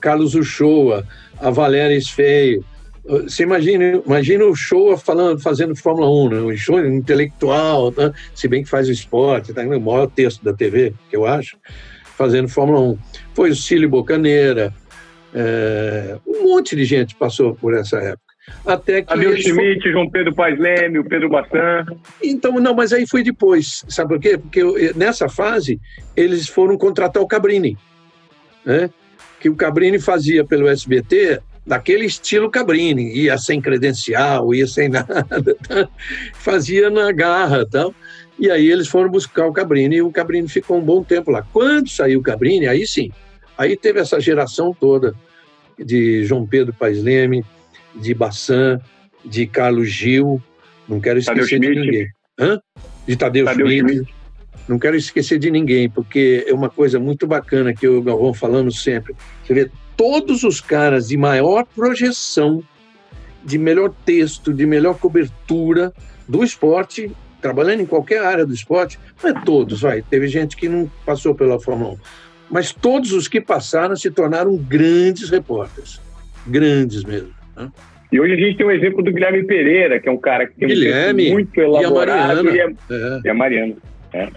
[0.00, 1.06] Carlos Uchoa,
[1.38, 2.64] a Valéria Esfeio.
[3.04, 6.40] Você imagina, imagina o show falando, fazendo Fórmula 1, né?
[6.40, 8.12] um show intelectual, né?
[8.34, 9.62] se bem que faz o esporte, tá?
[9.62, 11.56] o maior texto da TV, que eu acho
[12.16, 12.98] fazendo Fórmula 1.
[13.34, 14.72] Foi o Cílio Bocaneira,
[15.34, 18.21] é, um monte de gente passou por essa época.
[18.66, 19.12] Até que.
[19.12, 21.86] Adel Schmidt, João Pedro Paes Leme, o Pedro Bassan.
[22.22, 23.84] Então, não, mas aí foi depois.
[23.88, 24.38] Sabe por quê?
[24.38, 25.80] Porque nessa fase
[26.16, 27.76] eles foram contratar o Cabrini.
[28.64, 28.90] Né?
[29.40, 35.56] Que o Cabrini fazia pelo SBT daquele estilo Cabrini, ia sem credencial, ia sem nada,
[35.68, 35.88] tá?
[36.34, 37.94] fazia na garra tal.
[38.38, 41.46] E aí eles foram buscar o Cabrini e o Cabrini ficou um bom tempo lá.
[41.52, 43.12] Quando saiu o Cabrini, aí sim,
[43.56, 45.14] aí teve essa geração toda
[45.78, 47.44] de João Pedro Paes Leme,
[47.94, 48.80] de Bassan,
[49.24, 50.42] de Carlos Gil,
[50.88, 52.08] não quero esquecer de ninguém.
[52.38, 52.60] Hã?
[53.06, 53.92] De Tadeu, Tadeu Schmidt.
[53.92, 54.14] Schmidt.
[54.68, 58.82] Não quero esquecer de ninguém, porque é uma coisa muito bacana que o Galvão falamos
[58.82, 59.14] sempre.
[59.44, 62.62] Você vê todos os caras de maior projeção,
[63.44, 65.92] de melhor texto, de melhor cobertura
[66.28, 67.10] do esporte
[67.42, 71.34] trabalhando em qualquer área do esporte, não é todos, vai, teve gente que não passou
[71.34, 71.98] pela Fórmula 1,
[72.48, 76.00] mas todos os que passaram se tornaram grandes repórteres,
[76.46, 77.41] grandes mesmo.
[77.56, 77.70] Né?
[78.10, 80.54] E hoje a gente tem um exemplo do Guilherme Pereira, que é um cara que
[80.54, 82.46] tem Guilherme, um muito elaborado.
[82.46, 82.76] E a Mariana.
[82.88, 83.20] E a, é.
[83.24, 83.74] e a Mariana.
[84.12, 84.28] É.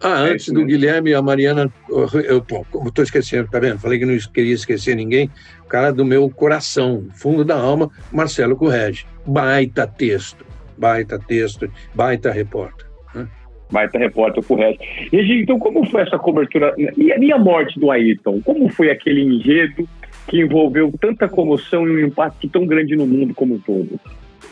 [0.00, 2.38] Ah, é antes do Guilherme e a Mariana, eu
[2.86, 3.78] estou esquecendo, tá vendo?
[3.78, 5.30] Falei que não queria esquecer ninguém.
[5.64, 9.06] O cara do meu coração, fundo da alma, Marcelo Correge.
[9.26, 10.44] Baita texto
[10.76, 12.86] baita texto, baita repórter.
[13.14, 13.26] Né?
[13.70, 14.78] Baita repórter, correto.
[15.12, 16.74] E, então, como foi essa cobertura?
[16.96, 18.40] E a minha morte do Ayrton?
[18.42, 19.88] Como foi aquele enredo
[20.28, 24.00] que envolveu tanta comoção e um impacto tão grande no mundo como um todo?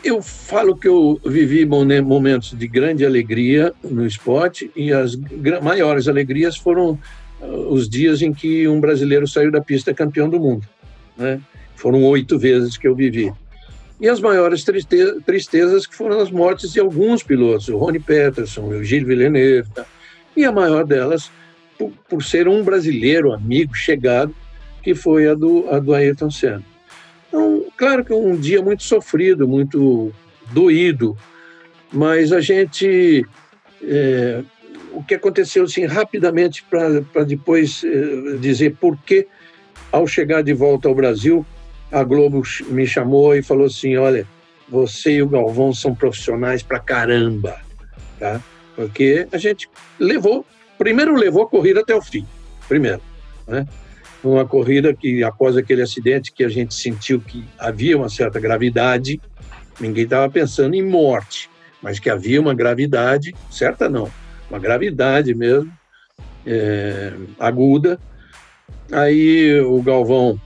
[0.03, 5.15] Eu falo que eu vivi momentos de grande alegria no esporte e as
[5.61, 6.99] maiores alegrias foram
[7.41, 10.67] uh, os dias em que um brasileiro saiu da pista campeão do mundo.
[11.17, 11.39] Né?
[11.75, 13.31] Foram oito vezes que eu vivi
[14.03, 14.65] e as maiores
[15.25, 19.85] tristezas que foram as mortes de alguns pilotos, o Rony Peterson, o Gilles Villeneuve, tá?
[20.35, 21.31] e a maior delas
[21.77, 24.35] por, por, ser um brasileiro, amigo, chegado,
[24.83, 26.63] que foi a do, a do Ayrton Senna.
[27.27, 30.11] Então, claro que é um dia muito sofrido, muito
[30.51, 31.17] doído,
[31.91, 33.25] mas a gente...
[33.81, 34.43] É,
[34.93, 39.27] o que aconteceu, assim, rapidamente, para depois é, dizer por que,
[39.91, 41.45] ao chegar de volta ao Brasil,
[41.91, 44.27] a Globo me chamou e falou assim: olha,
[44.69, 47.59] você e o Galvão são profissionais pra caramba,
[48.19, 48.41] tá?
[48.75, 49.69] Porque a gente
[49.99, 50.45] levou,
[50.77, 52.25] primeiro levou a corrida até o fim,
[52.67, 53.01] primeiro,
[53.47, 53.67] né?
[54.23, 59.19] Uma corrida que, após aquele acidente que a gente sentiu que havia uma certa gravidade,
[59.79, 61.49] ninguém estava pensando em morte,
[61.81, 64.09] mas que havia uma gravidade, certa não,
[64.49, 65.71] uma gravidade mesmo,
[66.45, 67.99] é, aguda.
[68.91, 70.39] Aí o Galvão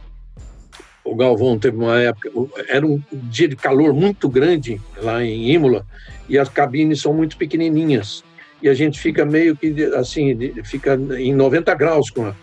[1.07, 2.29] o Galvão teve uma época,
[2.67, 5.85] era um dia de calor muito grande lá em Imola
[6.27, 8.23] e as cabines são muito pequenininhas
[8.61, 12.35] e a gente fica meio que assim, fica em 90 graus com a,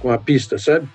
[0.00, 0.86] com a pista, sabe?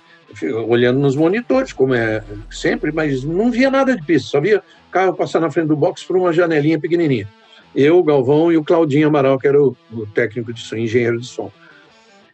[0.66, 5.14] Olhando nos monitores, como é sempre, mas não via nada de pista, só via carro
[5.14, 7.28] passar na frente do box por uma janelinha pequenininha.
[7.74, 9.76] Eu, o Galvão e o Claudinho Amaral, que era o,
[10.14, 11.50] técnico de som, engenheiro de som.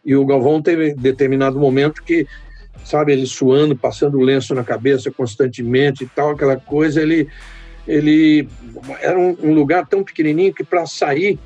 [0.05, 2.27] E o Galvão teve determinado momento que
[2.83, 7.27] sabe, ele suando, passando o lenço na cabeça constantemente e tal, aquela coisa, ele,
[7.87, 8.47] ele
[9.01, 11.37] era um, um lugar tão pequenininho que para sair,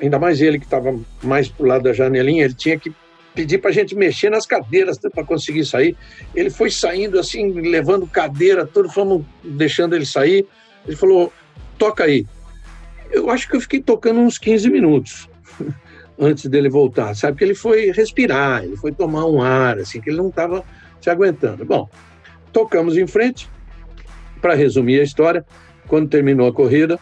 [0.00, 2.92] ainda mais ele que estava mais pro lado da janelinha, ele tinha que
[3.38, 5.96] pedir para a gente mexer nas cadeiras para conseguir sair.
[6.34, 10.44] Ele foi saindo assim, levando cadeira, tudo, fomos deixando ele sair.
[10.84, 11.32] Ele falou:
[11.78, 12.26] toca aí.
[13.12, 15.28] Eu acho que eu fiquei tocando uns 15 minutos
[16.18, 17.38] antes dele voltar, sabe?
[17.38, 20.64] Que ele foi respirar, ele foi tomar um ar, assim, que ele não estava
[21.00, 21.64] se aguentando.
[21.64, 21.88] Bom,
[22.52, 23.48] tocamos em frente.
[24.40, 25.44] Para resumir a história,
[25.86, 26.98] quando terminou a corrida,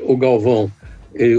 [0.00, 0.70] o Galvão,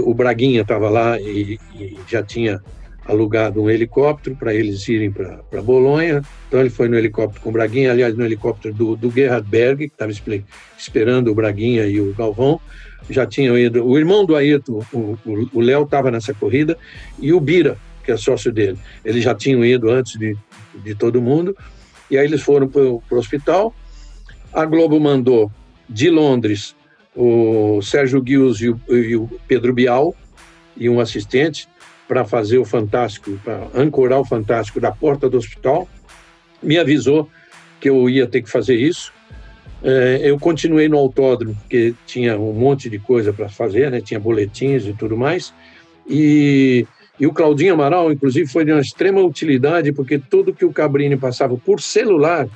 [0.04, 2.62] o Braguinha estava lá e, e já tinha
[3.06, 6.22] alugado um helicóptero para eles irem para Bolonha.
[6.48, 9.88] Então ele foi no helicóptero com o Braguinha, aliás, no helicóptero do, do Gerhard Berg,
[9.88, 10.12] que estava
[10.76, 12.60] esperando o Braguinha e o Galvão.
[13.10, 13.84] Já tinham ido.
[13.84, 16.78] O irmão do Ayrton, o Léo, estava nessa corrida,
[17.18, 18.78] e o Bira, que é sócio dele.
[19.04, 20.36] Eles já tinham ido antes de,
[20.84, 21.56] de todo mundo.
[22.10, 23.74] E aí eles foram para o hospital.
[24.52, 25.50] A Globo mandou
[25.88, 26.76] de Londres
[27.14, 30.14] o Sérgio Guius e o, e o Pedro Bial
[30.76, 31.68] e um assistente
[32.12, 35.88] para fazer o Fantástico, para ancorar o Fantástico da porta do hospital,
[36.62, 37.26] me avisou
[37.80, 39.10] que eu ia ter que fazer isso.
[39.82, 44.02] É, eu continuei no autódromo, porque tinha um monte de coisa para fazer, né?
[44.02, 45.54] tinha boletins e tudo mais.
[46.06, 46.86] E,
[47.18, 51.16] e o Claudinho Amaral, inclusive, foi de uma extrema utilidade, porque tudo que o Cabrini
[51.16, 52.46] passava por celular,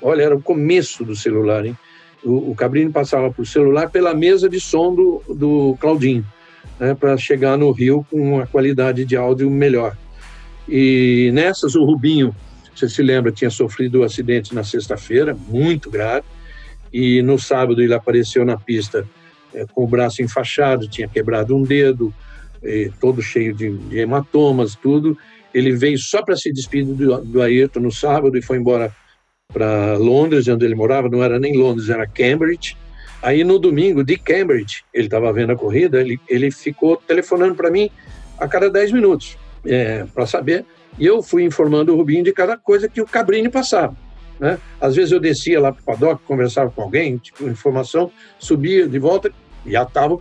[0.00, 1.76] olha, era o começo do celular, hein?
[2.22, 6.24] O, o Cabrini passava por celular pela mesa de som do, do Claudinho
[6.78, 9.96] né, para chegar no Rio com uma qualidade de áudio melhor.
[10.68, 12.34] E nessas, o Rubinho,
[12.74, 16.24] você se lembra, tinha sofrido um acidente na sexta-feira, muito grave,
[16.92, 19.06] e no sábado ele apareceu na pista
[19.54, 22.14] é, com o braço enfaixado, tinha quebrado um dedo,
[23.00, 25.16] todo cheio de, de, hematomas, tudo.
[25.52, 28.94] Ele veio só para se despedir do, do Ayrton no sábado e foi embora
[29.52, 32.76] para Londres, onde ele morava, não era nem Londres, era Cambridge,
[33.22, 37.70] Aí no domingo, de Cambridge, ele estava vendo a corrida, ele, ele ficou telefonando para
[37.70, 37.90] mim
[38.38, 40.64] a cada 10 minutos é, para saber.
[40.98, 43.94] E eu fui informando o Rubinho de cada coisa que o Cabrini passava.
[44.38, 44.58] Né?
[44.80, 48.98] Às vezes eu descia lá para o paddock, conversava com alguém, tipo, informação, subia de
[48.98, 49.30] volta,
[49.66, 50.18] e já estava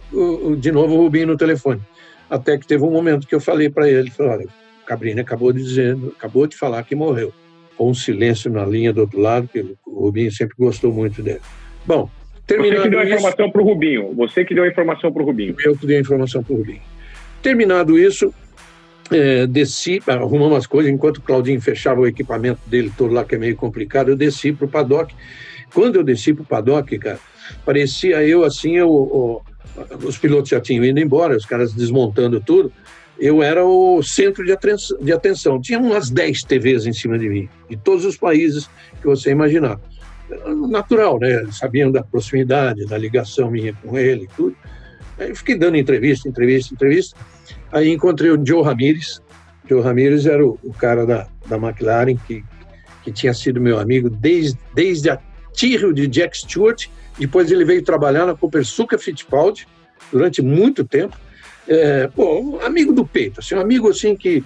[0.58, 1.82] de novo o Rubinho no telefone.
[2.30, 4.46] Até que teve um momento que eu falei para ele, falei, olha,
[4.84, 7.34] o Cabrini acabou de dizer, acabou de falar que morreu.
[7.78, 11.40] Com um silêncio na linha do outro lado, que o Rubinho sempre gostou muito dele.
[11.86, 12.10] Bom,
[12.50, 14.14] Terminando Você que deu a informação para o Rubinho.
[14.16, 15.56] Você que deu a informação para o Rubinho.
[15.64, 16.82] Eu que dei a informação para o Rubinho.
[17.44, 18.34] Terminado isso,
[19.12, 23.36] é, desci, arrumamos as coisas, enquanto o Claudinho fechava o equipamento dele todo lá, que
[23.36, 25.14] é meio complicado, eu desci para o paddock.
[25.72, 27.20] Quando eu desci para o paddock, cara,
[27.64, 29.44] parecia eu assim, eu,
[30.04, 32.74] os pilotos já tinham ido embora, os caras desmontando tudo,
[33.20, 34.98] eu era o centro de atenção.
[35.00, 35.62] De atenção.
[35.62, 38.68] Tinha umas 10 TVs em cima de mim, de todos os países
[39.00, 39.80] que você imaginar
[40.70, 41.48] natural, né?
[41.52, 44.56] Sabiam da proximidade, da ligação minha com ele, tudo.
[45.18, 47.20] Aí fiquei dando entrevista, entrevista, entrevista.
[47.72, 49.22] Aí encontrei o Joe Ramires.
[49.68, 52.44] Joe Ramires era o, o cara da, da McLaren que,
[53.04, 55.20] que tinha sido meu amigo desde, desde a
[55.54, 56.88] Tyrrell de Jack Stewart.
[57.18, 59.68] Depois ele veio trabalhar na Copersuca Fittipaldi
[60.12, 61.18] durante muito tempo.
[61.68, 64.44] É, pô, amigo do peito, assim, um amigo assim que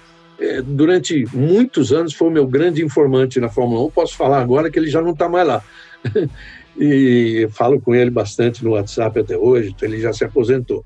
[0.66, 3.92] durante muitos anos foi o meu grande informante na Fórmula 1.
[3.92, 5.64] Posso falar agora que ele já não está mais lá.
[6.78, 10.84] e falo com ele bastante no WhatsApp até hoje, então ele já se aposentou.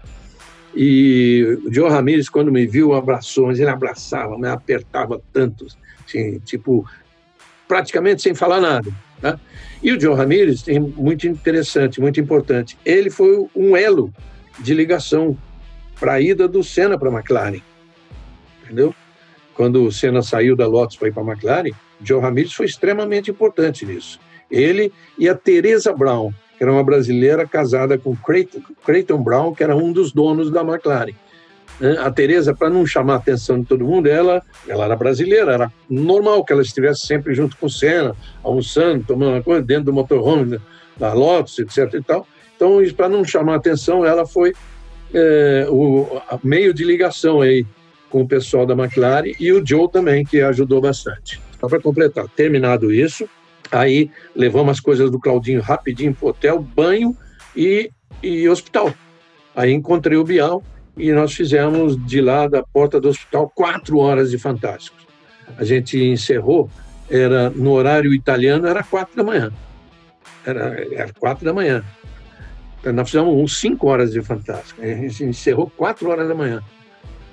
[0.75, 5.65] E o Joe Ramirez, quando me viu, abraçou, mas ele abraçava, me apertava tanto,
[6.05, 6.85] assim, tipo,
[7.67, 8.91] praticamente sem falar nada.
[9.19, 9.39] Tá?
[9.81, 12.77] E o Joe Ramirez muito interessante, muito importante.
[12.85, 14.13] Ele foi um elo
[14.59, 15.37] de ligação
[15.99, 17.61] para a ida do Senna para a McLaren.
[18.63, 18.93] Entendeu?
[19.57, 23.31] Quando o Senna saiu da Lotus para ir para a McLaren, Joe Ramirez foi extremamente
[23.31, 24.19] importante nisso.
[24.51, 29.63] Ele e a Teresa Brown, que era uma brasileira casada com Creighton, Creighton Brown, que
[29.63, 31.15] era um dos donos da McLaren.
[31.79, 31.97] Né?
[31.99, 35.73] A Teresa, para não chamar a atenção de todo mundo, ela, ela era brasileira, era
[35.89, 39.93] normal que ela estivesse sempre junto com o Senna, almoçando, tomando uma coisa dentro do
[39.93, 40.59] motorhome
[40.95, 41.95] da Lotus, etc.
[41.95, 42.27] E tal.
[42.55, 44.53] Então, para não chamar a atenção, ela foi
[45.13, 47.65] é, o meio de ligação aí
[48.09, 51.41] com o pessoal da McLaren e o Joe também, que ajudou bastante.
[51.59, 53.27] Só para completar, terminado isso,
[53.71, 57.15] aí levamos as coisas do Claudinho rapidinho para o hotel, banho
[57.55, 57.91] e,
[58.21, 58.93] e hospital.
[59.55, 60.63] Aí encontrei o Bial
[60.95, 65.05] e nós fizemos de lá da porta do hospital quatro horas de Fantásticos.
[65.57, 66.69] A gente encerrou,
[67.09, 69.51] era no horário italiano, era quatro da manhã.
[70.45, 71.83] Era, era quatro da manhã.
[72.83, 74.81] Nós fizemos uns cinco horas de Fantástico.
[74.81, 76.61] A gente encerrou quatro horas da manhã.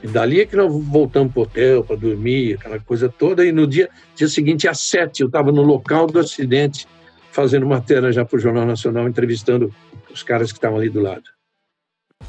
[0.05, 3.43] E dali é que nós voltamos para o hotel para dormir, aquela coisa toda.
[3.43, 6.87] E no dia, dia seguinte, às sete, eu estava no local do acidente,
[7.33, 9.73] fazendo matéria já para o Jornal Nacional, entrevistando
[10.13, 11.25] os caras que estavam ali do lado.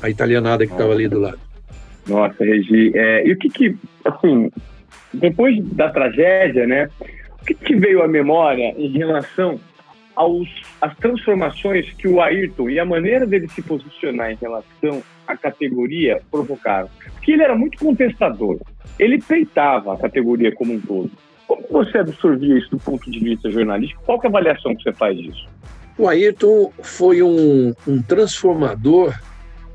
[0.02, 1.40] A italianada que estava ali do lado.
[2.08, 2.94] Nossa, Regi.
[2.96, 4.50] É, e o que que, assim,
[5.14, 6.90] depois da tragédia, né?
[7.42, 9.60] O que, que veio à memória em relação
[10.16, 10.48] aos,
[10.82, 16.22] às transformações que o Ayrton e a maneira dele se posicionar em relação à categoria
[16.32, 16.90] provocaram.
[17.14, 18.60] Porque ele era muito contestador.
[18.98, 21.12] Ele peitava a categoria como um todo.
[21.48, 24.02] Como você absorvia isso do ponto de vista jornalístico?
[24.04, 25.48] Qual é a avaliação que você faz disso?
[25.98, 29.14] O Ayrton foi um, um transformador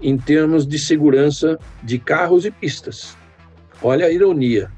[0.03, 3.17] em termos de segurança de carros e pistas.
[3.83, 4.71] Olha a ironia.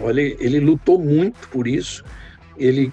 [0.00, 2.04] Olha, ele lutou muito por isso.
[2.56, 2.92] Ele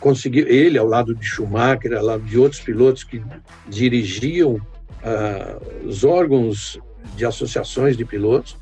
[0.00, 3.22] conseguiu, ele ao lado de Schumacher, ao lado de outros pilotos que
[3.68, 6.78] dirigiam uh, os órgãos
[7.16, 8.56] de associações de pilotos,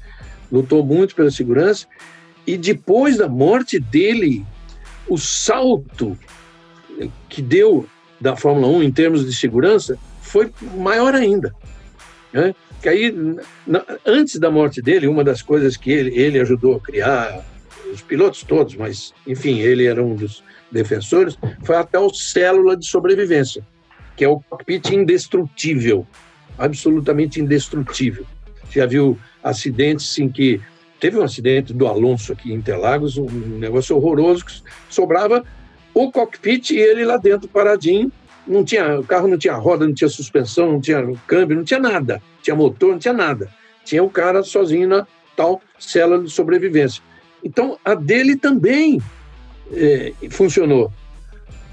[0.50, 1.86] lutou muito pela segurança.
[2.46, 4.44] E depois da morte dele,
[5.08, 6.18] o salto
[7.28, 7.86] que deu
[8.20, 11.54] da Fórmula 1 em termos de segurança foi maior ainda.
[12.32, 12.54] Né?
[12.82, 13.14] Que aí,
[13.66, 17.44] na, antes da morte dele, uma das coisas que ele, ele ajudou a criar,
[17.94, 22.86] os pilotos todos, mas, enfim, ele era um dos defensores, foi até o célula de
[22.86, 23.66] sobrevivência,
[24.16, 26.06] que é o cockpit indestrutível,
[26.58, 28.26] absolutamente indestrutível.
[28.70, 30.60] Já viu acidentes em que
[30.98, 33.28] teve um acidente do Alonso aqui em Interlagos, um
[33.58, 34.52] negócio horroroso, que
[34.88, 35.44] sobrava
[35.92, 38.10] o cockpit e ele lá dentro paradinho,
[38.46, 41.80] não tinha, o carro não tinha roda, não tinha suspensão, não tinha câmbio, não tinha
[41.80, 43.48] nada, tinha motor, não tinha nada.
[43.84, 47.02] Tinha o cara sozinho na tal célula de sobrevivência.
[47.44, 49.00] Então, a dele também
[49.72, 50.90] é, funcionou.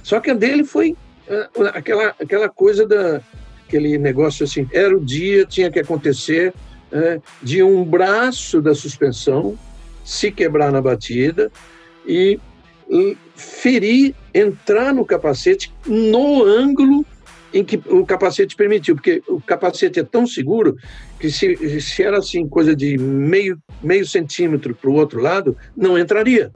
[0.04, 0.96] Só que a dele foi
[1.28, 3.22] é, aquela, aquela coisa da
[3.68, 6.54] aquele negócio assim, era o dia, tinha que acontecer,
[6.92, 9.58] é, de um braço da suspensão
[10.04, 11.50] se quebrar na batida
[12.06, 12.38] e
[13.34, 17.06] ferir, entrar no capacete no ângulo
[17.54, 20.76] em que o capacete permitiu, porque o capacete é tão seguro
[21.20, 25.98] que se, se era assim, coisa de meio, meio centímetro para o outro lado, não
[25.98, 26.52] entraria.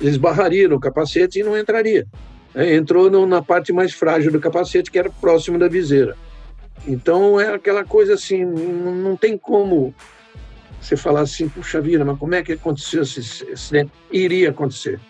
[0.00, 2.06] Eles barrariam no capacete e não entraria.
[2.54, 6.16] É, entrou no, na parte mais frágil do capacete, que era próximo da viseira.
[6.86, 9.94] Então é aquela coisa assim, não, não tem como
[10.80, 13.90] você falar assim, puxa vida, mas como é que aconteceu esse acidente?
[14.12, 15.00] Iria acontecer.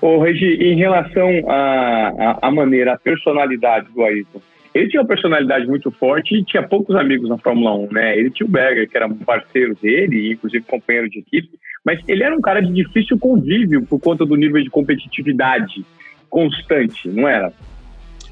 [0.00, 4.40] Ô, Regi, em relação à, maneira, à personalidade do Ayrton,
[4.74, 8.16] ele tinha uma personalidade muito forte e tinha poucos amigos na Fórmula 1, né?
[8.16, 12.22] Ele tinha o Berger, que era um parceiro dele, inclusive companheiro de equipe, mas ele
[12.22, 15.84] era um cara de difícil convívio por conta do nível de competitividade
[16.30, 17.52] constante, não era?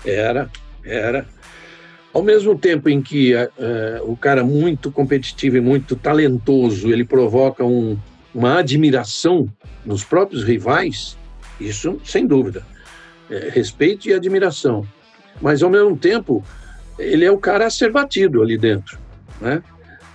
[0.04, 0.48] Era,
[0.84, 1.26] era.
[2.12, 3.48] Ao mesmo tempo em que uh,
[4.04, 7.98] o cara muito competitivo e muito talentoso, ele provoca um,
[8.34, 9.48] uma admiração
[9.84, 11.18] nos próprios rivais,
[11.60, 12.62] isso, sem dúvida.
[13.30, 14.86] É, respeito e admiração.
[15.40, 16.44] Mas, ao mesmo tempo,
[16.98, 18.98] ele é o cara a ser batido ali dentro.
[19.40, 19.62] Né?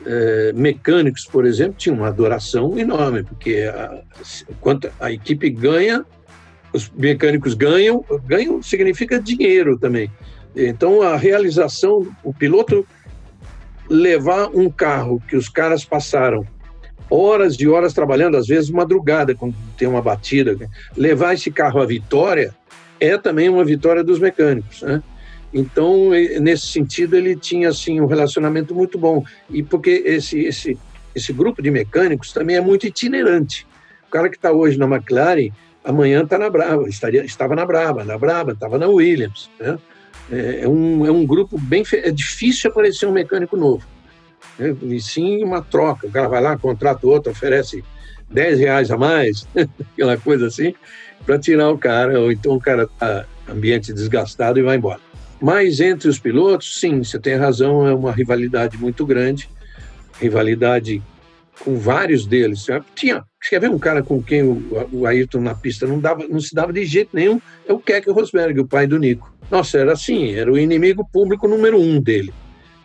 [0.06, 4.02] É, mecânicos, por exemplo, tinham uma adoração enorme, porque a,
[4.50, 6.06] enquanto a equipe ganha,
[6.74, 10.10] os mecânicos ganham, ganham significa dinheiro também.
[10.56, 12.86] Então, a realização, o piloto
[13.90, 16.46] levar um carro que os caras passaram
[17.12, 20.58] horas e horas trabalhando, às vezes madrugada, quando tem uma batida.
[20.96, 22.56] Levar esse carro à vitória
[23.00, 25.04] é também uma vitória dos mecânicos, né?
[25.54, 29.22] Então, nesse sentido, ele tinha assim um relacionamento muito bom.
[29.50, 30.78] E porque esse esse
[31.14, 33.68] esse grupo de mecânicos também é muito itinerante.
[34.08, 35.50] O cara que está hoje na McLaren,
[35.84, 39.50] amanhã está na Brava, estaria, estava na Brava, na Brava, estava na Williams.
[39.60, 39.78] Né?
[40.32, 41.84] É, é, um, é um grupo bem.
[41.92, 43.86] É difícil aparecer um mecânico novo
[44.58, 44.76] né?
[44.84, 46.08] e sim uma troca.
[46.08, 47.84] O cara vai lá, contrata outro, oferece
[48.30, 49.48] 10 reais a mais,
[49.94, 50.74] aquela coisa assim,
[51.26, 55.00] para tirar o cara, ou então o cara está ambiente desgastado e vai embora.
[55.42, 59.50] Mas entre os pilotos, sim, você tem razão, é uma rivalidade muito grande,
[60.20, 61.02] rivalidade
[61.64, 62.68] com vários deles.
[62.96, 66.40] Tinha, quer ver um cara com quem o, o Ayrton na pista não, dava, não
[66.40, 67.42] se dava de jeito nenhum?
[67.68, 69.34] É o Keck Rosberg, o pai do Nico.
[69.50, 72.34] Nossa, era assim, era o inimigo público número um dele.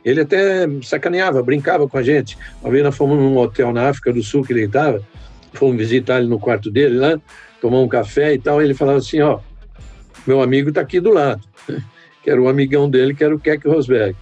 [0.07, 2.39] Ele até sacaneava, brincava com a gente.
[2.63, 5.03] Uma vez nós fomos num hotel na África do Sul que ele estava,
[5.53, 7.21] fomos visitar ele no quarto dele lá,
[7.61, 8.63] tomar um café e tal.
[8.63, 9.41] E ele falava assim: Ó,
[10.25, 11.43] meu amigo está aqui do lado,
[12.23, 14.15] que era o amigão dele, que era o Keck Rosberg.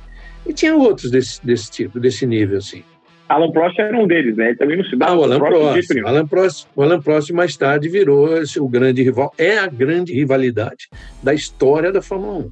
[0.46, 2.82] E tinha outros desse, desse tipo, desse nível, assim.
[3.28, 4.48] Alan Prost era um deles, né?
[4.48, 5.08] Ele também não se dá.
[5.08, 5.86] Ah, o Alan Prost.
[5.86, 9.32] Prost Alan Prost, o Alan Prost mais tarde virou esse, o grande rival.
[9.36, 10.88] É a grande rivalidade
[11.22, 12.50] da história da Fórmula 1.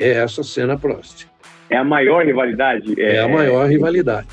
[0.00, 1.27] É essa cena Prost.
[1.70, 3.00] É a maior rivalidade?
[3.00, 4.28] É, é a maior rivalidade.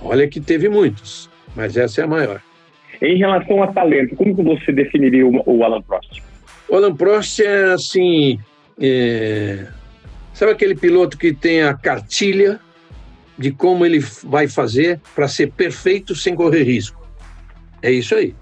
[0.00, 2.40] Olha que teve muitos, mas essa é a maior.
[3.00, 6.22] Em relação a talento, como que você definiria o Alan Prost?
[6.68, 8.38] O Alan Prost é assim.
[8.80, 9.66] É...
[10.32, 12.58] Sabe aquele piloto que tem a cartilha
[13.36, 17.00] de como ele vai fazer para ser perfeito sem correr risco?
[17.82, 18.34] É isso aí.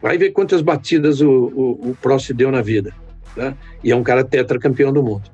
[0.00, 2.92] Vai ver quantas batidas o, o, o Prost deu na vida.
[3.34, 3.54] Tá?
[3.84, 5.30] E é um cara tetracampeão do mundo.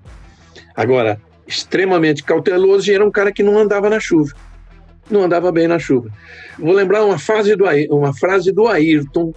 [0.75, 4.33] Agora, extremamente cauteloso e era um cara que não andava na chuva.
[5.11, 6.11] Não andava bem na chuva.
[6.59, 9.35] Vou lembrar uma, frase do, uma frase do Ayrton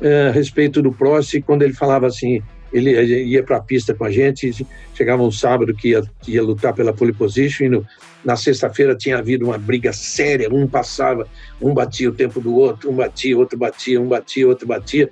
[0.00, 2.42] é, a respeito do Prost, quando ele falava assim,
[2.72, 6.74] ele ia para a pista com a gente, chegava um sábado que ia, ia lutar
[6.74, 7.86] pela pole position, e no,
[8.24, 11.28] na sexta-feira tinha havido uma briga séria, um passava,
[11.62, 15.08] um batia o tempo do outro, um batia, outro batia, um batia, outro batia,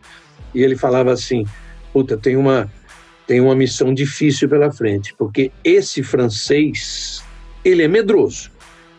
[0.53, 1.47] e ele falava assim,
[1.93, 2.71] puta, tem uma,
[3.27, 7.23] tem uma missão difícil pela frente, porque esse francês,
[7.65, 8.51] ele é medroso,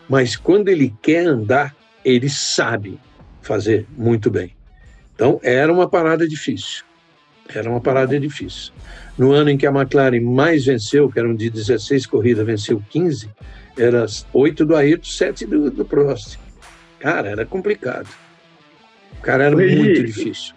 [0.08, 2.98] mas quando ele quer andar, ele sabe
[3.42, 4.52] fazer muito bem.
[5.14, 6.84] Então, era uma parada difícil.
[7.48, 8.72] Era uma parada difícil.
[9.16, 13.30] No ano em que a McLaren mais venceu, que eram de 16 corridas, venceu 15,
[13.76, 16.38] era 8 do Ayrton, 7 do, do Prost.
[16.98, 18.08] Cara, era complicado.
[19.18, 20.54] O cara era muito difícil.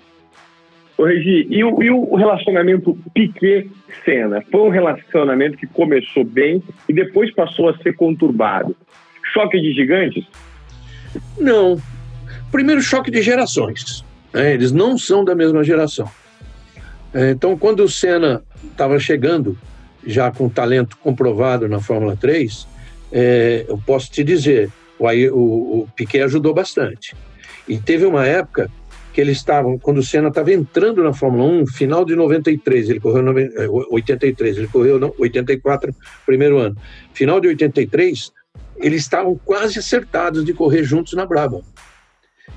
[0.98, 4.44] Ô, Regi, e o, e o relacionamento Piquet-Senna?
[4.52, 8.76] Foi um relacionamento que começou bem e depois passou a ser conturbado.
[9.32, 10.26] Choque de gigantes?
[11.38, 11.80] Não.
[12.52, 14.04] Primeiro, choque de gerações.
[14.34, 14.54] Né?
[14.54, 16.10] Eles não são da mesma geração.
[17.14, 19.58] É, então, quando o Senna estava chegando,
[20.06, 22.68] já com talento comprovado na Fórmula 3,
[23.12, 27.16] é, eu posso te dizer, o, o, o Piquet ajudou bastante.
[27.68, 28.70] E teve uma época
[29.18, 33.00] que eles estavam, quando o Senna estava entrando na Fórmula 1, final de 93, ele
[33.00, 33.26] correu
[33.90, 35.92] 83, é, ele correu não, 84,
[36.24, 36.78] primeiro ano.
[37.16, 38.32] Final de 83,
[38.76, 41.64] eles estavam quase acertados de correr juntos na Brabham.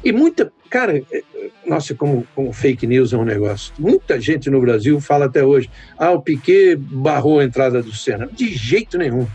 [0.05, 1.23] E muita, cara, é,
[1.67, 3.73] nossa, como, como fake news é um negócio.
[3.79, 8.29] Muita gente no Brasil fala até hoje, ah, o Piquet barrou a entrada do Senna.
[8.31, 9.27] De jeito nenhum.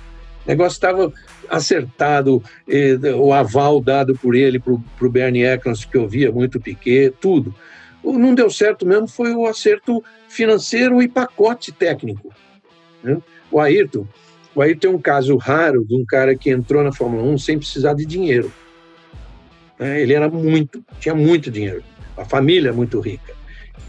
[0.46, 1.12] O negócio estava
[1.50, 2.42] acertado,
[3.18, 7.54] o aval dado por ele para o Bernie Eccleston, que ouvia muito Piquet, tudo.
[8.04, 12.32] O não deu certo mesmo foi o acerto financeiro e pacote técnico.
[13.04, 13.18] Né?
[13.52, 14.08] O Ayrton,
[14.54, 17.58] o Ayrton é um caso raro de um cara que entrou na Fórmula 1 sem
[17.58, 18.52] precisar de dinheiro.
[19.80, 20.02] Né?
[20.02, 21.84] Ele era muito, tinha muito dinheiro,
[22.16, 23.34] a família é muito rica.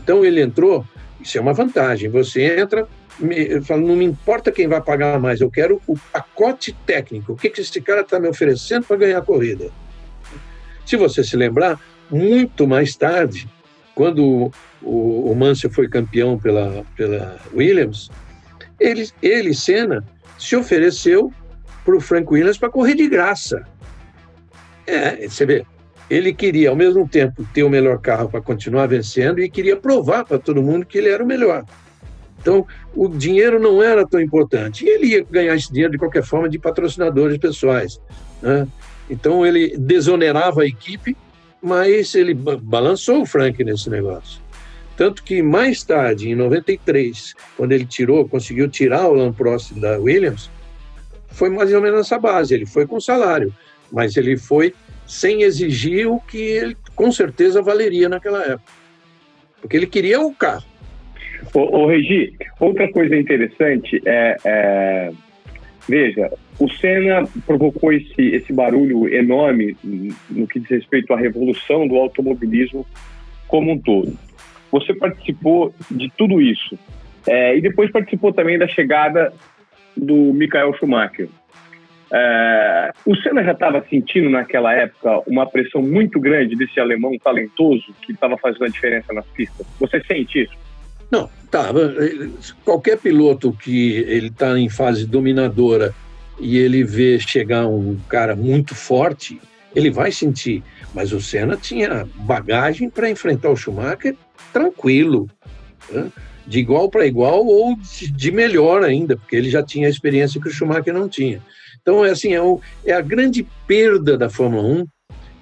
[0.00, 0.86] Então ele entrou,
[1.20, 2.08] isso é uma vantagem.
[2.08, 2.88] Você entra,
[3.18, 7.32] me, fala, não me importa quem vai pagar mais, eu quero o pacote técnico.
[7.32, 9.70] O que, que esse cara está me oferecendo para ganhar a corrida?
[10.84, 13.48] Se você se lembrar, muito mais tarde,
[13.94, 14.52] quando
[14.82, 18.10] o, o Mansell foi campeão pela, pela Williams,
[18.78, 20.04] ele, ele, Senna,
[20.38, 21.32] se ofereceu
[21.84, 23.66] para o Frank Williams para correr de graça.
[24.86, 25.66] É, você vê,
[26.08, 30.24] ele queria, ao mesmo tempo, ter o melhor carro para continuar vencendo e queria provar
[30.24, 31.64] para todo mundo que ele era o melhor.
[32.46, 34.84] Então, o dinheiro não era tão importante.
[34.84, 38.00] E ele ia ganhar esse dinheiro, de qualquer forma, de patrocinadores pessoais.
[38.40, 38.68] Né?
[39.10, 41.16] Então, ele desonerava a equipe,
[41.60, 44.40] mas ele balançou o Frank nesse negócio.
[44.96, 49.98] Tanto que, mais tarde, em 93, quando ele tirou, conseguiu tirar o Alan Prost da
[49.98, 50.48] Williams,
[51.26, 52.54] foi mais ou menos essa base.
[52.54, 53.52] Ele foi com salário,
[53.90, 54.72] mas ele foi
[55.04, 58.72] sem exigir o que ele com certeza valeria naquela época.
[59.60, 60.75] Porque ele queria o carro.
[61.54, 65.10] Ô, ô Regi, outra coisa interessante é, é,
[65.88, 69.76] Veja, o Senna provocou esse, esse barulho enorme
[70.28, 72.84] no que diz respeito à revolução do automobilismo
[73.46, 74.18] como um todo.
[74.72, 76.76] Você participou de tudo isso.
[77.26, 79.32] É, e depois participou também da chegada
[79.96, 81.28] do Michael Schumacher.
[82.12, 87.94] É, o Senna já estava sentindo naquela época uma pressão muito grande desse alemão talentoso
[88.02, 89.66] que estava fazendo a diferença nas pistas.
[89.78, 90.65] Você sente isso?
[91.10, 91.70] Não, tá.
[92.64, 95.94] Qualquer piloto que ele está em fase dominadora
[96.38, 99.40] e ele vê chegar um cara muito forte,
[99.74, 100.62] ele vai sentir.
[100.94, 104.16] Mas o Senna tinha bagagem para enfrentar o Schumacher
[104.52, 105.28] tranquilo,
[105.90, 106.10] né?
[106.46, 110.48] de igual para igual ou de melhor ainda, porque ele já tinha a experiência que
[110.48, 111.42] o Schumacher não tinha.
[111.82, 114.86] Então, é assim, é, o, é a grande perda da Fórmula 1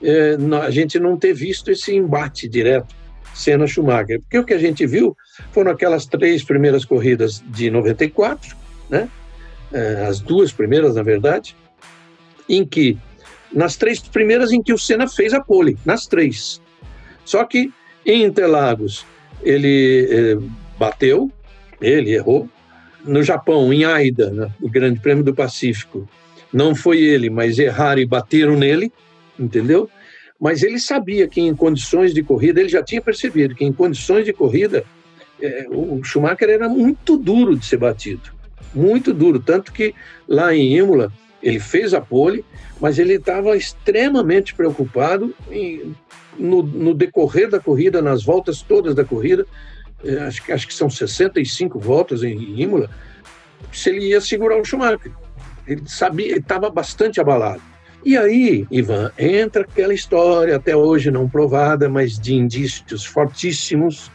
[0.03, 2.95] é, a gente não ter visto esse embate direto
[3.35, 4.21] Senna-Schumacher.
[4.21, 5.17] Porque o que a gente viu
[5.53, 8.57] foram aquelas três primeiras corridas de 94,
[8.89, 9.09] né?
[9.73, 11.57] É, as duas primeiras, na verdade,
[12.49, 12.97] em que,
[13.53, 16.61] nas três primeiras em que o Senna fez a pole, nas três.
[17.25, 17.73] Só que
[18.07, 19.05] em Interlagos
[19.43, 20.39] ele é,
[20.79, 21.31] bateu,
[21.81, 22.49] ele errou.
[23.05, 26.09] No Japão, em Aida, né, o Grande Prêmio do Pacífico,
[26.53, 28.93] não foi ele, mas erraram e bateram nele,
[29.39, 29.91] entendeu?
[30.41, 34.25] Mas ele sabia que em condições de corrida, ele já tinha percebido que em condições
[34.25, 34.85] de corrida,
[35.41, 38.33] é, o Schumacher era muito duro de ser batido,
[38.75, 39.41] muito duro.
[39.41, 39.95] Tanto que
[40.29, 41.13] lá em Imola,
[41.43, 42.45] ele fez a pole,
[42.81, 45.95] mas ele estava extremamente preocupado em,
[46.39, 49.47] no, no, decorrer da corrida, nas voltas todas da corrida,
[50.05, 52.91] é, acho, acho que são 65 voltas em, em Imola,
[53.73, 55.13] se ele ia segurar o Schumacher.
[55.67, 57.63] Ele sabia, ele estava bastante abalado.
[58.05, 64.11] E aí, Ivan, entra aquela história, até hoje não provada, mas de indícios fortíssimos,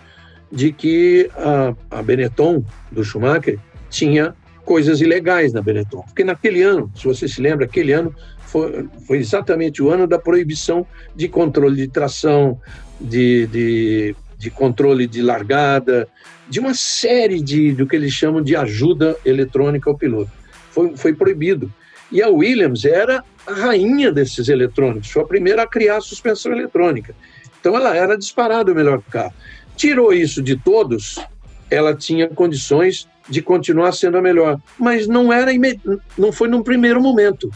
[0.51, 3.57] de que a, a Benetton, do Schumacher,
[3.89, 6.01] tinha coisas ilegais na Benetton.
[6.03, 10.19] Porque naquele ano, se você se lembra, aquele ano foi, foi exatamente o ano da
[10.19, 10.85] proibição
[11.15, 12.59] de controle de tração,
[13.01, 16.07] de, de, de controle de largada,
[16.47, 20.31] de uma série de do que eles chamam de ajuda eletrônica ao piloto.
[20.69, 21.71] Foi, foi proibido.
[22.11, 26.51] E a Williams era a rainha desses eletrônicos, foi a primeira a criar a suspensão
[26.51, 27.15] eletrônica.
[27.59, 29.33] Então ela era disparado o melhor carro.
[29.75, 31.17] Tirou isso de todos,
[31.69, 35.51] ela tinha condições de continuar sendo a melhor, mas não era
[36.17, 37.49] não foi num primeiro momento.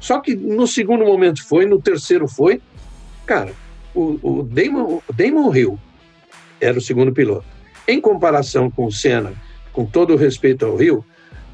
[0.00, 2.60] Só que no segundo momento foi, no terceiro foi.
[3.24, 3.52] Cara,
[3.94, 5.78] o, o Damon, Damon Hill
[6.60, 7.46] era o segundo piloto.
[7.86, 9.32] Em comparação com o Senna,
[9.72, 11.04] com todo o respeito ao Hill,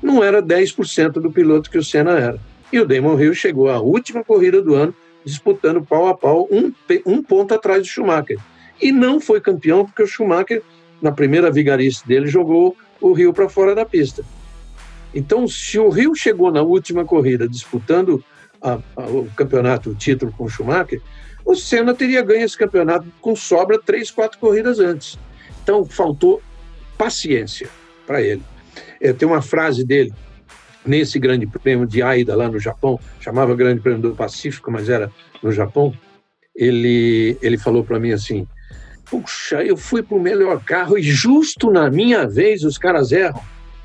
[0.02, 2.49] não era 10% do piloto que o Senna era.
[2.72, 4.94] E o Damon Hill chegou à última corrida do ano
[5.24, 6.72] disputando pau a pau, um,
[7.04, 8.38] um ponto atrás do Schumacher.
[8.80, 10.62] E não foi campeão porque o Schumacher,
[11.02, 14.24] na primeira vigarice dele, jogou o Rio para fora da pista.
[15.14, 18.24] Então, se o Rio chegou na última corrida disputando
[18.62, 21.02] a, a, o campeonato, o título com o Schumacher,
[21.44, 25.18] o Senna teria ganho esse campeonato com sobra três, quatro corridas antes.
[25.62, 26.40] Então, faltou
[26.96, 27.68] paciência
[28.06, 28.42] para ele.
[29.00, 30.12] É, tem uma frase dele
[30.84, 35.10] nesse Grande Prêmio de Aida, lá no Japão, chamava Grande Prêmio do Pacífico, mas era
[35.42, 35.94] no Japão.
[36.54, 38.46] Ele, ele falou para mim assim:
[39.04, 43.40] Puxa, eu fui para o melhor carro e justo na minha vez os caras erram.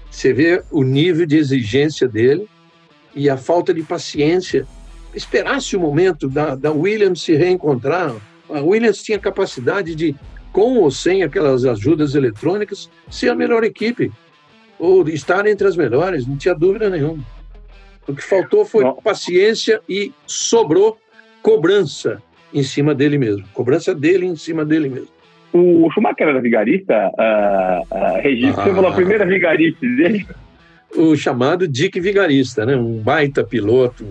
[0.09, 2.47] Você vê o nível de exigência dele
[3.13, 4.65] e a falta de paciência.
[5.13, 8.13] Esperasse o momento da, da Williams se reencontrar.
[8.49, 10.15] A Williams tinha capacidade de,
[10.51, 14.11] com ou sem aquelas ajudas eletrônicas, ser a melhor equipe
[14.80, 17.23] ou estar entre as melhores, não tinha dúvida nenhuma.
[18.07, 20.97] O que faltou foi paciência e sobrou
[21.41, 22.21] cobrança
[22.53, 23.45] em cima dele mesmo.
[23.53, 25.15] Cobrança dele em cima dele mesmo.
[25.53, 27.11] O Schumacher era vigarista?
[27.17, 28.63] Uh, uh, Registro, ah.
[28.65, 30.28] você falou a primeira vigarista dele?
[30.95, 32.76] O chamado Dick Vigarista, né?
[32.76, 34.05] Um baita piloto,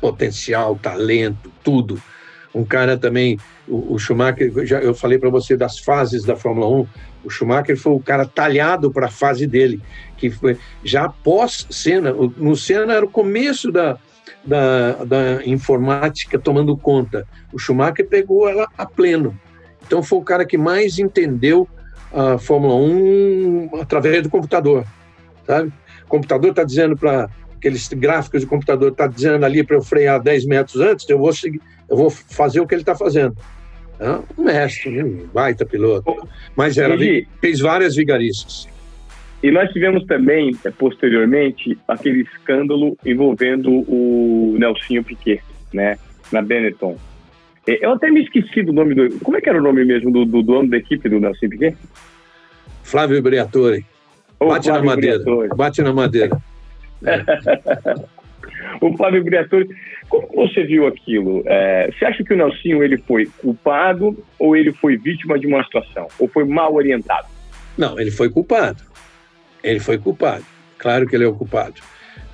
[0.00, 2.00] potencial, talento, tudo.
[2.56, 3.38] Um cara também,
[3.68, 6.86] o, o Schumacher, já, eu falei para você das fases da Fórmula 1,
[7.22, 9.78] o Schumacher foi o cara talhado para a fase dele,
[10.16, 12.14] que foi já após Senna.
[12.14, 13.98] No Senna era o começo da,
[14.42, 17.26] da, da informática tomando conta.
[17.52, 19.38] O Schumacher pegou ela a pleno.
[19.86, 21.68] Então foi o cara que mais entendeu
[22.10, 24.86] a Fórmula 1 através do computador,
[25.46, 25.70] sabe?
[26.04, 30.22] O computador está dizendo para aqueles gráficos de computador está dizendo ali para eu frear
[30.22, 33.36] 10 metros antes, eu vou seguir, eu vou fazer o que ele está fazendo.
[33.98, 36.28] É um mestre, um baita piloto.
[36.54, 36.96] Mas era,
[37.40, 38.68] fez várias vigarices.
[39.42, 45.40] E nós tivemos também, eh, posteriormente, aquele escândalo envolvendo o Nelsinho Piquet,
[45.72, 45.98] né,
[46.32, 46.98] na Benetton.
[47.66, 49.18] Eu até me esqueci do nome do.
[49.20, 51.76] Como é que era o nome mesmo do, do dono da equipe do Nelson Piquet?
[52.82, 53.84] Flávio Briatore.
[54.38, 55.18] Bate Flávio na madeira.
[55.18, 55.48] Briatore.
[55.48, 56.36] Bate na madeira.
[56.36, 56.55] É.
[58.80, 59.68] o Flávio Briatore.
[60.08, 61.42] Como você viu aquilo?
[61.46, 65.64] É, você acha que o Nelsinho ele foi culpado ou ele foi vítima de uma
[65.64, 66.06] situação?
[66.18, 67.26] Ou foi mal orientado?
[67.76, 68.82] Não, ele foi culpado.
[69.62, 70.44] Ele foi culpado.
[70.78, 71.80] Claro que ele é o culpado.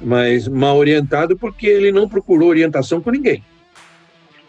[0.01, 3.43] Mas mal orientado porque ele não procurou orientação com ninguém.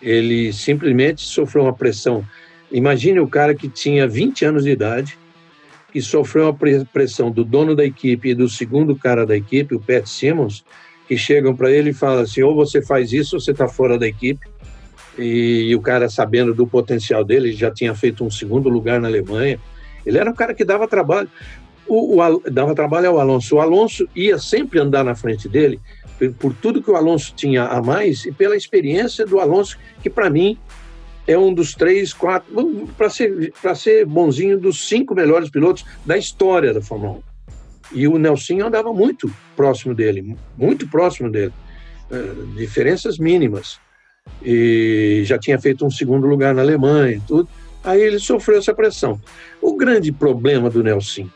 [0.01, 2.25] Ele simplesmente sofreu uma pressão.
[2.71, 5.17] Imagine o cara que tinha 20 anos de idade,
[5.93, 9.79] que sofreu uma pressão do dono da equipe e do segundo cara da equipe, o
[9.79, 10.65] Pat Simmons,
[11.07, 13.97] que chegam para ele e falam assim: ou você faz isso ou você está fora
[13.99, 14.47] da equipe.
[15.19, 19.07] E, e, o cara, sabendo do potencial dele, já tinha feito um segundo lugar na
[19.07, 19.59] Alemanha.
[20.03, 21.29] Ele era um cara que dava trabalho.
[21.87, 23.57] O, o, dava trabalho ao Alonso.
[23.57, 25.79] O Alonso ia sempre andar na frente dele,
[26.17, 30.09] por, por tudo que o Alonso tinha a mais e pela experiência do Alonso, que
[30.09, 30.57] para mim
[31.27, 36.73] é um dos três, quatro, para ser, ser bonzinho, dos cinco melhores pilotos da história
[36.73, 37.33] da Fórmula 1.
[37.93, 41.53] E o Nelson andava muito próximo dele, muito próximo dele,
[42.11, 43.79] uh, diferenças mínimas.
[44.41, 47.47] E já tinha feito um segundo lugar na Alemanha e tudo.
[47.83, 49.21] Aí ele sofreu essa pressão.
[49.61, 51.29] O grande problema do Nelson,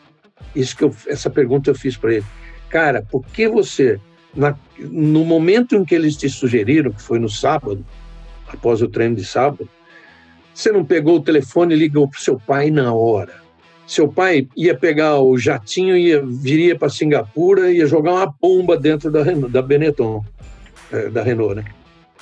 [0.56, 2.26] isso que eu, essa pergunta eu fiz para ele,
[2.70, 4.00] cara, por que você,
[4.34, 7.86] na, no momento em que eles te sugeriram, que foi no sábado,
[8.48, 9.70] após o treino de sábado,
[10.58, 13.48] você não pegou o telefone e ligou para o seu pai na hora?
[13.86, 18.78] seu pai ia pegar o jatinho, ia, viria para Singapura e ia jogar uma bomba
[18.78, 20.26] dentro da, Renault, da Benetton,
[20.92, 21.66] é, da Renault, né?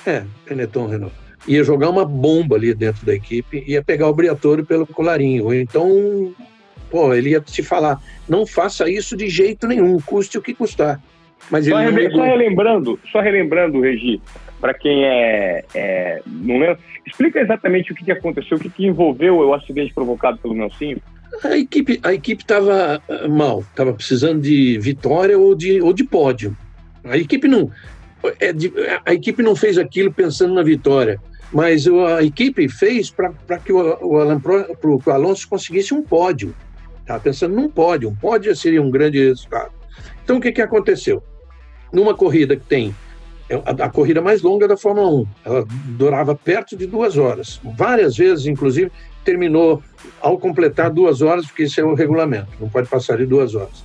[0.06, 1.14] É, Benetton, Renault.
[1.48, 6.32] Ia jogar uma bomba ali dentro da equipe, ia pegar o Briatore pelo colarinho, então
[6.88, 11.02] pô, ele ia te falar, não faça isso de jeito nenhum, custe o que custar.
[11.50, 14.20] Mas só, ele só relembrando, só relembrando, Regi,
[14.60, 18.86] para quem é, é, não lembra, explica exatamente o que, que aconteceu, o que, que
[18.86, 21.00] envolveu o acidente provocado pelo Nelsinho.
[21.44, 26.04] A equipe a equipe estava eh, mal, estava precisando de vitória ou de, ou de
[26.04, 26.56] pódio.
[27.04, 27.70] A equipe não
[28.40, 28.52] é,
[29.04, 31.20] a equipe não fez aquilo pensando na vitória,
[31.52, 36.02] mas a equipe fez para que o, o, Alan Pro, pro, o Alonso conseguisse um
[36.02, 36.54] pódio.
[37.00, 39.70] Estava pensando num pódio, um pódio seria um grande resultado.
[40.26, 41.22] Então o que, que aconteceu?
[41.92, 42.92] Numa corrida que tem
[43.48, 45.26] é a, a, corrida mais longa da Fórmula 1.
[45.44, 45.64] Ela
[45.96, 47.60] durava perto de duas horas.
[47.62, 48.90] Várias vezes, inclusive,
[49.24, 49.80] terminou
[50.20, 53.84] ao completar duas horas, porque isso é o regulamento, não pode passar de duas horas.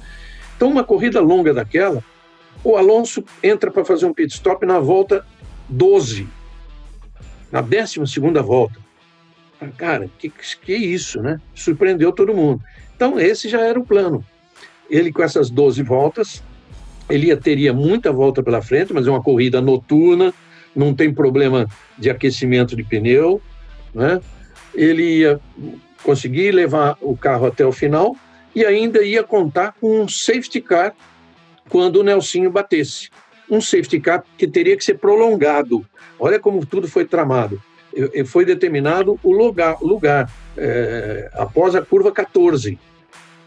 [0.56, 2.04] Então, uma corrida longa daquela,
[2.64, 5.24] o Alonso entra para fazer um pit stop na volta
[5.70, 6.28] 12,
[7.52, 8.80] na 12 segunda volta.
[9.78, 10.32] Cara, que,
[10.64, 11.39] que isso, né?
[11.54, 12.64] Surpreendeu todo mundo.
[12.96, 14.26] Então, esse já era o plano.
[14.92, 16.44] Ele, com essas 12 voltas,
[17.10, 20.34] ele ia, teria muita volta pela frente, mas é uma corrida noturna,
[20.76, 21.66] não tem problema
[21.98, 23.42] de aquecimento de pneu,
[23.96, 24.20] né?
[24.76, 25.39] Ele ia
[26.04, 28.18] conseguir levar o carro até o final
[28.54, 30.94] e ainda ia contar com um safety car
[31.70, 33.10] quando o Nelsinho batesse.
[33.50, 35.86] Um safety car que teria que ser prolongado.
[36.20, 37.62] Olha como tudo foi tramado.
[38.26, 42.78] Foi determinado o lugar, lugar é, após a curva 14.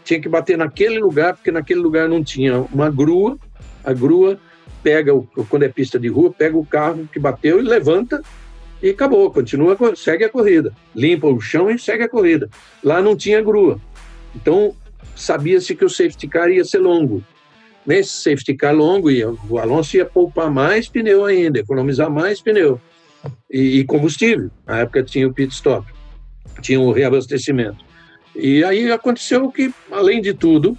[0.05, 3.37] Tinha que bater naquele lugar, porque naquele lugar não tinha uma grua
[3.85, 4.39] a grua
[4.81, 8.21] pega, o, quando é pista de rua, pega o carro que bateu e levanta
[8.81, 10.73] e acabou, continua, segue a corrida.
[10.95, 12.49] Limpa o chão e segue a corrida.
[12.83, 13.79] Lá não tinha grua.
[14.35, 14.75] Então,
[15.15, 17.23] sabia-se que o safety car ia ser longo.
[17.85, 19.09] Nesse safety car longo,
[19.49, 22.81] o Alonso ia poupar mais pneu ainda, economizar mais pneu
[23.49, 24.49] e, e combustível.
[24.65, 25.87] Na época tinha o pit stop,
[26.61, 27.85] tinha o reabastecimento.
[28.35, 30.77] E aí aconteceu que, além de tudo,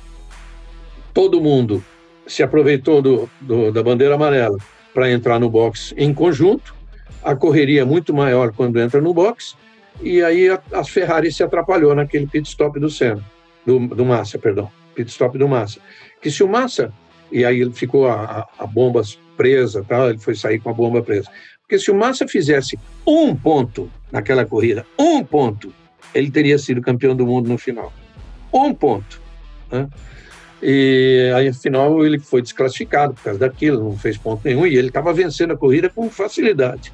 [1.15, 1.83] todo mundo
[2.27, 4.59] se aproveitou do, do, da bandeira amarela
[4.93, 6.75] para entrar no box em conjunto,
[7.23, 9.57] a correria é muito maior quando entra no box,
[10.03, 13.25] e aí a, a Ferrari se atrapalhou naquele pit stop do Senna,
[13.65, 15.81] do, do Massa, perdão, pit stop do Massa.
[16.21, 16.93] Que se o Massa,
[17.33, 19.03] e aí ficou a, a, a bomba
[19.37, 20.09] presa, tá?
[20.09, 21.31] ele foi sair com a bomba presa.
[21.63, 25.73] Porque se o Massa fizesse um ponto naquela corrida, um ponto,
[26.17, 27.93] ele teria sido campeão do mundo no final.
[28.53, 29.21] Um ponto.
[29.71, 29.89] Né?
[30.63, 34.89] E aí, afinal, ele foi desclassificado por causa daquilo, não fez ponto nenhum, e ele
[34.89, 36.93] estava vencendo a corrida com facilidade.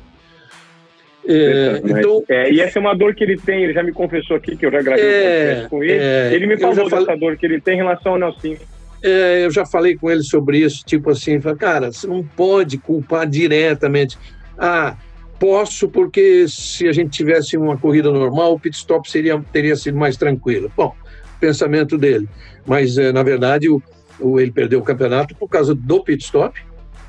[1.25, 4.37] É, então, é, e essa é uma dor que ele tem, ele já me confessou
[4.37, 5.93] aqui que eu já gravei é, um com ele.
[5.93, 8.57] É, ele me falou falei, dessa dor que ele tem em relação ao Nelson.
[9.05, 13.27] É, eu já falei com ele sobre isso, tipo assim, cara, você não pode culpar
[13.29, 14.19] diretamente.
[14.59, 14.97] Ah,
[15.43, 19.99] posso porque se a gente tivesse uma corrida normal, o pit stop seria, teria sido
[19.99, 20.71] mais tranquilo.
[20.77, 20.95] Bom,
[21.41, 22.29] pensamento dele.
[22.65, 23.83] Mas, eh, na verdade, o,
[24.21, 26.63] o, ele perdeu o campeonato por causa do pit stop,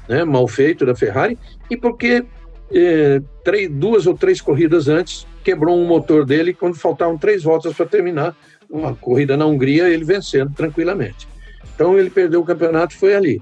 [0.09, 1.37] né, mal feito da Ferrari,
[1.69, 2.25] e porque
[2.73, 7.75] eh, três, duas ou três corridas antes quebrou um motor dele quando faltavam três voltas
[7.75, 8.35] para terminar
[8.67, 11.27] uma corrida na Hungria, ele vencendo tranquilamente.
[11.75, 13.39] Então ele perdeu o campeonato, foi ali.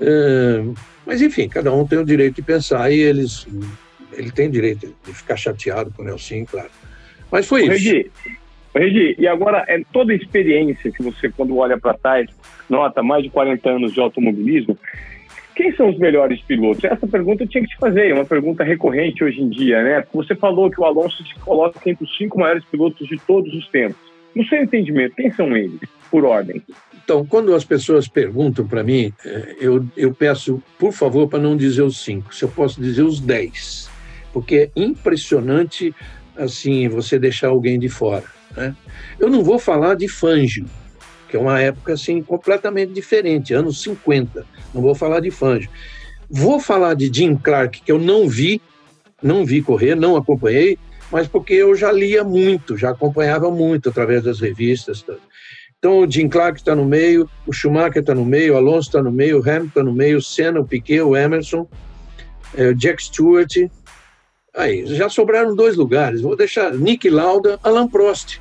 [0.00, 0.64] É,
[1.04, 3.46] mas enfim, cada um tem o direito de pensar e eles,
[4.16, 6.70] ele tem direito de ficar chateado com o Nelson, claro.
[7.30, 8.10] Mas foi isso.
[8.76, 12.28] Regi, e agora, é toda a experiência que você, quando olha para trás,
[12.68, 14.76] nota mais de 40 anos de automobilismo,
[15.54, 16.82] quem são os melhores pilotos?
[16.82, 20.04] Essa pergunta eu tinha que te fazer, é uma pergunta recorrente hoje em dia, né?
[20.12, 23.68] Você falou que o Alonso se coloca entre os cinco maiores pilotos de todos os
[23.68, 23.96] tempos.
[24.34, 25.78] No seu entendimento, quem são eles,
[26.10, 26.60] por ordem?
[27.04, 31.56] Então, quando as pessoas perguntam para mim, é, eu, eu peço, por favor, para não
[31.56, 33.88] dizer os cinco, se eu posso dizer os dez,
[34.34, 35.94] porque é impressionante,
[36.36, 38.24] assim, você deixar alguém de fora.
[38.56, 38.74] Né?
[39.20, 40.66] Eu não vou falar de Fangio,
[41.28, 44.44] que é uma época assim completamente diferente, anos 50.
[44.74, 45.70] Não vou falar de Fangio.
[46.28, 48.60] Vou falar de Jim Clark, que eu não vi,
[49.22, 50.76] não vi correr, não acompanhei,
[51.12, 55.04] mas porque eu já lia muito, já acompanhava muito através das revistas.
[55.78, 59.00] Então, o Jim Clark está no meio, o Schumacher está no meio, o Alonso está
[59.00, 61.68] no meio, o Hamilton está no meio, o Senna, o Piquet, o Emerson,
[62.56, 63.52] é, o Jack Stewart.
[64.56, 66.20] Aí, já sobraram dois lugares.
[66.20, 68.38] Vou deixar Nick Lauda, Alan Prost.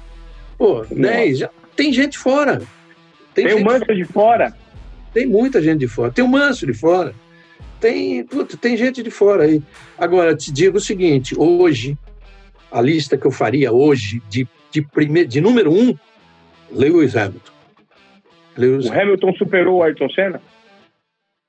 [0.57, 2.61] Pô, 10, já tem gente fora.
[3.33, 4.53] Tem, tem o Manso de fora.
[5.11, 6.11] Tem muita gente de fora.
[6.11, 7.13] Tem o Manso de fora.
[7.79, 9.61] Tem, puta, tem gente de fora aí.
[9.97, 11.97] Agora, te digo o seguinte: hoje,
[12.71, 15.97] a lista que eu faria hoje, de, de, primeiro, de número um,
[16.71, 17.51] Lewis Hamilton.
[18.55, 20.41] Lewis o Hamilton superou o Ayrton Senna?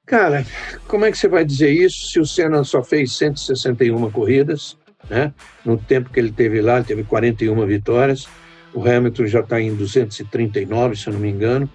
[0.06, 0.44] Cara,
[0.86, 4.76] como é que você vai dizer isso se o Senna só fez 161 corridas,
[5.08, 5.32] né?
[5.64, 8.28] No tempo que ele teve lá, ele teve 41 vitórias.
[8.74, 11.70] O Hamilton já está em 239, se eu não me engano,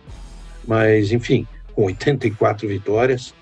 [0.68, 3.34] mas enfim, com 84 vitórias.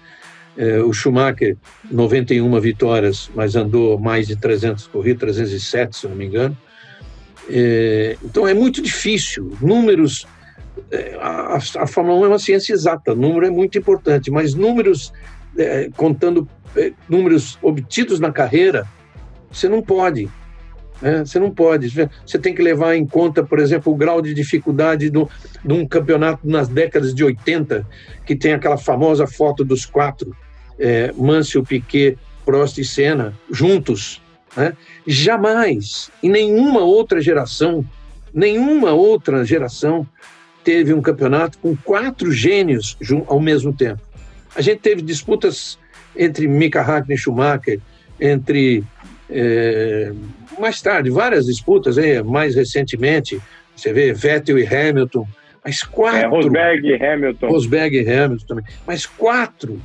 [0.56, 1.58] É, o Schumacher,
[1.92, 6.58] 91 vitórias, mas andou mais de 300 corridas, 307, se eu não me engano.
[7.50, 9.56] É, então é muito difícil.
[9.62, 10.26] Números.
[11.22, 15.12] A, a, Fórmula 1 é uma ciência exata, número é muito importante, mas números,
[15.58, 18.88] é, contando é, números obtidos na carreira,
[19.52, 20.30] você não pode.
[21.02, 21.26] Né?
[21.26, 21.90] Você não pode.
[22.26, 25.30] Você tem que levar em conta, por exemplo, o grau de dificuldade do,
[25.64, 27.86] de um campeonato nas décadas de 80,
[28.26, 30.36] que tem aquela famosa foto dos quatro
[30.80, 34.22] é, Mansell, Piquet, Prost e Senna juntos.
[34.56, 34.76] Né?
[35.06, 37.86] Jamais, em nenhuma outra geração,
[38.34, 40.08] nenhuma outra geração
[40.68, 42.97] teve um campeonato com quatro gênios
[43.28, 44.01] ao mesmo tempo.
[44.53, 45.80] A gente teve disputas
[46.13, 47.80] entre Mika Hakkinen e Schumacher,
[48.20, 48.84] entre
[49.30, 50.11] é,
[50.59, 53.39] mais tarde várias disputas, é, mais recentemente
[53.74, 55.26] você vê Vettel e Hamilton,
[55.63, 56.20] mas quatro.
[56.20, 57.47] É, Rosberg e Hamilton.
[57.47, 59.82] Rosberg e Hamilton também, mas quatro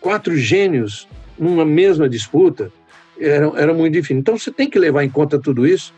[0.00, 1.06] quatro gênios
[1.38, 2.72] numa mesma disputa,
[3.20, 4.16] era, era muito difícil.
[4.16, 5.92] Então você tem que levar em conta tudo isso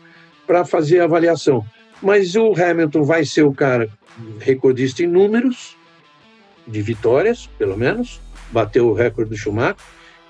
[0.45, 1.63] para fazer a avaliação.
[2.01, 3.89] Mas o Hamilton vai ser o cara
[4.39, 5.75] recordista em números,
[6.67, 8.19] de vitórias, pelo menos,
[8.51, 9.77] bateu o recorde do Schumacher.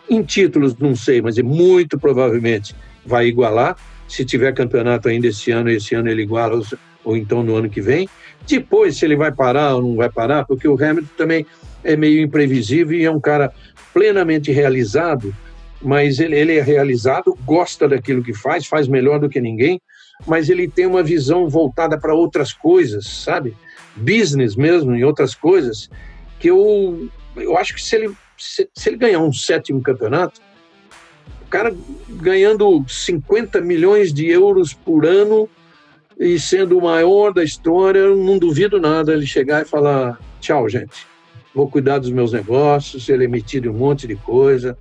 [0.10, 2.76] Em títulos, não sei, mas é muito provavelmente
[3.06, 3.76] vai igualar.
[4.08, 6.62] Se tiver campeonato ainda esse ano, esse ano ele iguala,
[7.04, 8.08] ou, então no ano que vem.
[8.48, 11.46] Depois, se ele vai parar ou não vai parar, porque o Hamilton também
[11.84, 13.52] é meio imprevisível e é um cara
[13.94, 15.36] plenamente realizado,
[15.82, 19.82] mas ele, ele é realizado, gosta daquilo que faz, faz melhor do que ninguém,
[20.26, 23.54] mas ele tem uma visão voltada para outras coisas, sabe?
[23.98, 25.90] Business mesmo e outras coisas,
[26.40, 30.40] que eu, eu acho que se ele, se, se ele ganhar um sétimo campeonato,
[31.42, 31.76] o cara
[32.10, 35.50] ganhando 50 milhões de euros por ano
[36.20, 41.08] e sendo o maior da história, não duvido nada ele chegar e falar: tchau, gente
[41.58, 44.78] vou cuidar dos meus negócios, ele é em um monte de coisa,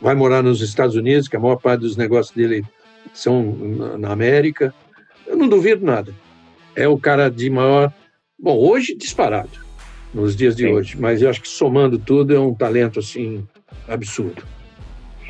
[0.00, 2.64] vai morar nos Estados Unidos, que a maior parte dos negócios dele
[3.12, 3.42] são
[3.98, 4.72] na América.
[5.26, 6.14] Eu não duvido nada.
[6.74, 7.92] É o cara de maior.
[8.38, 9.50] Bom, hoje disparado,
[10.12, 10.72] nos dias de Sim.
[10.72, 13.46] hoje, mas eu acho que somando tudo é um talento assim
[13.88, 14.44] absurdo.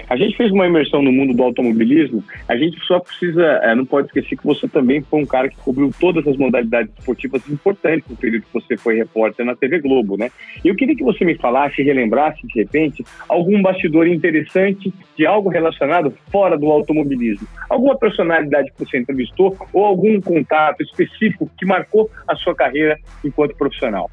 [0.09, 3.85] A gente fez uma imersão no mundo do automobilismo, a gente só precisa, é, não
[3.85, 8.09] pode esquecer que você também foi um cara que cobriu todas as modalidades esportivas importantes
[8.09, 10.31] no período que você foi repórter na TV Globo, né?
[10.65, 15.49] E eu queria que você me falasse, relembrasse de repente, algum bastidor interessante de algo
[15.49, 17.47] relacionado fora do automobilismo.
[17.69, 23.57] Alguma personalidade que você entrevistou ou algum contato específico que marcou a sua carreira enquanto
[23.57, 24.11] profissional.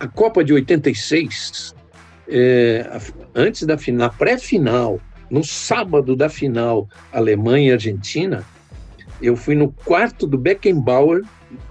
[0.00, 1.74] A Copa de 86,
[2.28, 2.86] é,
[3.34, 5.00] antes da final, pré-final,
[5.30, 8.44] no sábado da final Alemanha e Argentina,
[9.20, 11.22] eu fui no quarto do Beckenbauer,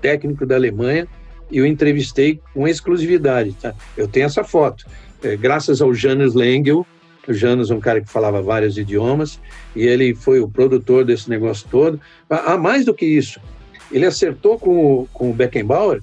[0.01, 1.07] técnico da Alemanha,
[1.51, 3.53] e eu entrevistei com exclusividade.
[3.53, 3.73] Tá?
[3.95, 4.85] Eu tenho essa foto.
[5.23, 6.85] É, graças ao Janus Lengel,
[7.27, 9.39] o Janus é um cara que falava vários idiomas,
[9.75, 11.99] e ele foi o produtor desse negócio todo.
[12.29, 13.39] Ah, mais do que isso,
[13.91, 16.01] ele acertou com o, com o Beckenbauer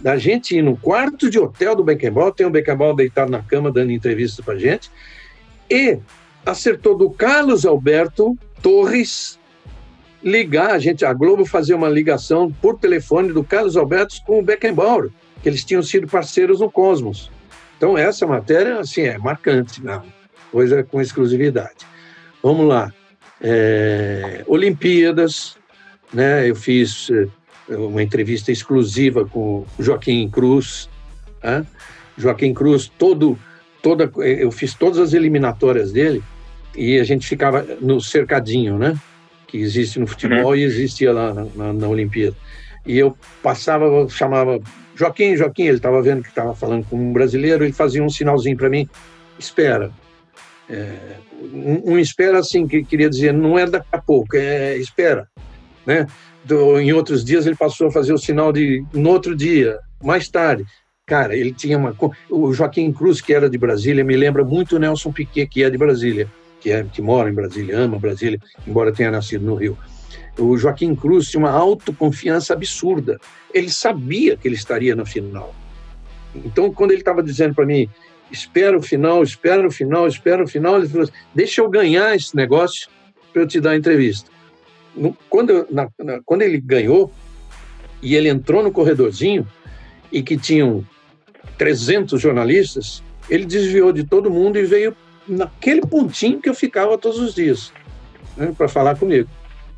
[0.00, 3.70] da gente ir no quarto de hotel do Beckenbauer, tem o Beckenbauer deitado na cama
[3.70, 4.90] dando entrevista para gente,
[5.70, 5.98] e
[6.44, 9.38] acertou do Carlos Alberto Torres
[10.22, 14.42] ligar, a gente, a Globo fazer uma ligação por telefone do Carlos Alberto com o
[14.42, 15.10] Beckenbauer,
[15.42, 17.30] que eles tinham sido parceiros no Cosmos.
[17.76, 20.02] Então essa matéria, assim, é marcante, não,
[20.50, 21.86] coisa com exclusividade.
[22.42, 22.92] Vamos lá.
[23.40, 25.56] É, Olimpíadas,
[26.12, 26.48] né?
[26.48, 30.88] Eu fiz é, uma entrevista exclusiva com Joaquim Cruz,
[31.42, 31.66] né?
[32.16, 33.36] Joaquim Cruz, todo,
[33.82, 36.22] toda, eu fiz todas as eliminatórias dele
[36.74, 38.98] e a gente ficava no cercadinho, né?
[39.46, 40.56] Que existe no futebol uhum.
[40.56, 42.36] e existia lá na, na, na, Olimpíada.
[42.86, 44.60] E eu passava, chamava
[44.94, 48.56] Joaquim, Joaquim, ele estava vendo que estava falando com um brasileiro, ele fazia um sinalzinho
[48.56, 48.88] para mim,
[49.38, 49.90] espera.
[50.68, 51.16] É,
[51.52, 55.28] um, um, espera assim, que queria dizer, não é daqui a pouco, é espera,
[55.86, 56.06] né?
[56.44, 60.28] Do, em outros dias ele passou a fazer o sinal de no outro dia, mais
[60.28, 60.64] tarde.
[61.06, 61.94] Cara, ele tinha uma.
[62.30, 65.68] O Joaquim Cruz, que era de Brasília, me lembra muito o Nelson Piquet, que é
[65.68, 66.28] de Brasília
[66.62, 69.76] que, é, que mora em Brasília, ama Brasília, embora tenha nascido no Rio.
[70.38, 73.20] O Joaquim Cruz tinha uma autoconfiança absurda.
[73.52, 75.54] Ele sabia que ele estaria na final.
[76.34, 77.88] Então, quando ele estava dizendo para mim,
[78.30, 82.14] espera o final, espera o final, espera o final, ele falou assim, deixa eu ganhar
[82.14, 82.88] esse negócio
[83.32, 84.30] para eu te dar a entrevista.
[85.28, 87.12] Quando, na, na, quando ele ganhou,
[88.00, 89.46] e ele entrou no corredorzinho,
[90.10, 90.86] e que tinham
[91.58, 94.96] 300 jornalistas, ele desviou de todo mundo e veio
[95.28, 97.72] naquele pontinho que eu ficava todos os dias,
[98.36, 99.28] né, para falar comigo.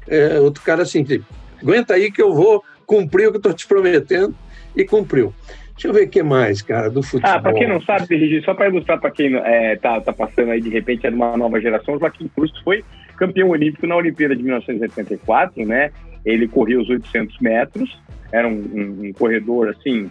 [0.06, 1.24] É, outro cara assim, tipo,
[1.62, 4.34] aguenta aí que eu vou cumpriu o que eu estou te prometendo
[4.76, 5.32] e cumpriu.
[5.74, 7.32] Deixa eu ver o que mais, cara, do futebol.
[7.32, 10.60] Ah, para quem não sabe, só para ilustrar para quem é, tá, tá passando aí
[10.60, 12.84] de repente é de uma nova geração, o Joaquim Cruz foi
[13.16, 15.90] campeão olímpico na Olimpíada de 1984, né?
[16.24, 18.00] Ele corria os 800 metros,
[18.32, 20.10] era um, um, um corredor assim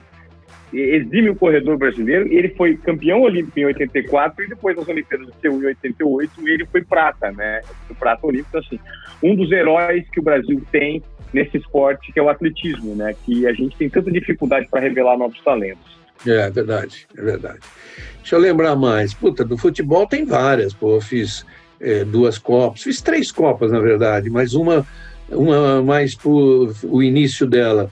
[0.74, 5.62] exímio corredor brasileiro, ele foi campeão olímpico em 84 e depois das Olimpíadas de Seul
[5.62, 7.62] em 88 ele foi prata, né?
[7.88, 8.80] Foi prata olímpico, assim.
[9.22, 11.04] Um dos heróis que o Brasil tem
[11.34, 13.16] nesse esporte que é o atletismo, né?
[13.26, 15.98] Que a gente tem tanta dificuldade para revelar novos talentos.
[16.26, 17.60] É, é verdade, é verdade.
[18.18, 19.14] Deixa eu lembrar mais.
[19.14, 20.96] Puta, do futebol tem várias, pô.
[20.96, 21.46] Eu fiz
[21.80, 24.86] é, duas Copas, fiz três Copas, na verdade, mas uma,
[25.30, 27.92] uma mais por o início dela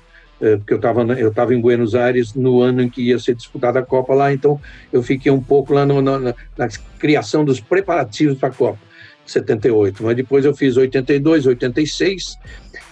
[0.58, 3.80] porque eu estava eu tava em Buenos Aires no ano em que ia ser disputada
[3.80, 4.60] a Copa lá, então
[4.92, 6.68] eu fiquei um pouco lá no, na, na,
[6.98, 8.80] criação dos preparativos para a Copa,
[9.26, 10.04] 78.
[10.04, 12.40] Mas depois eu fiz 82, 86,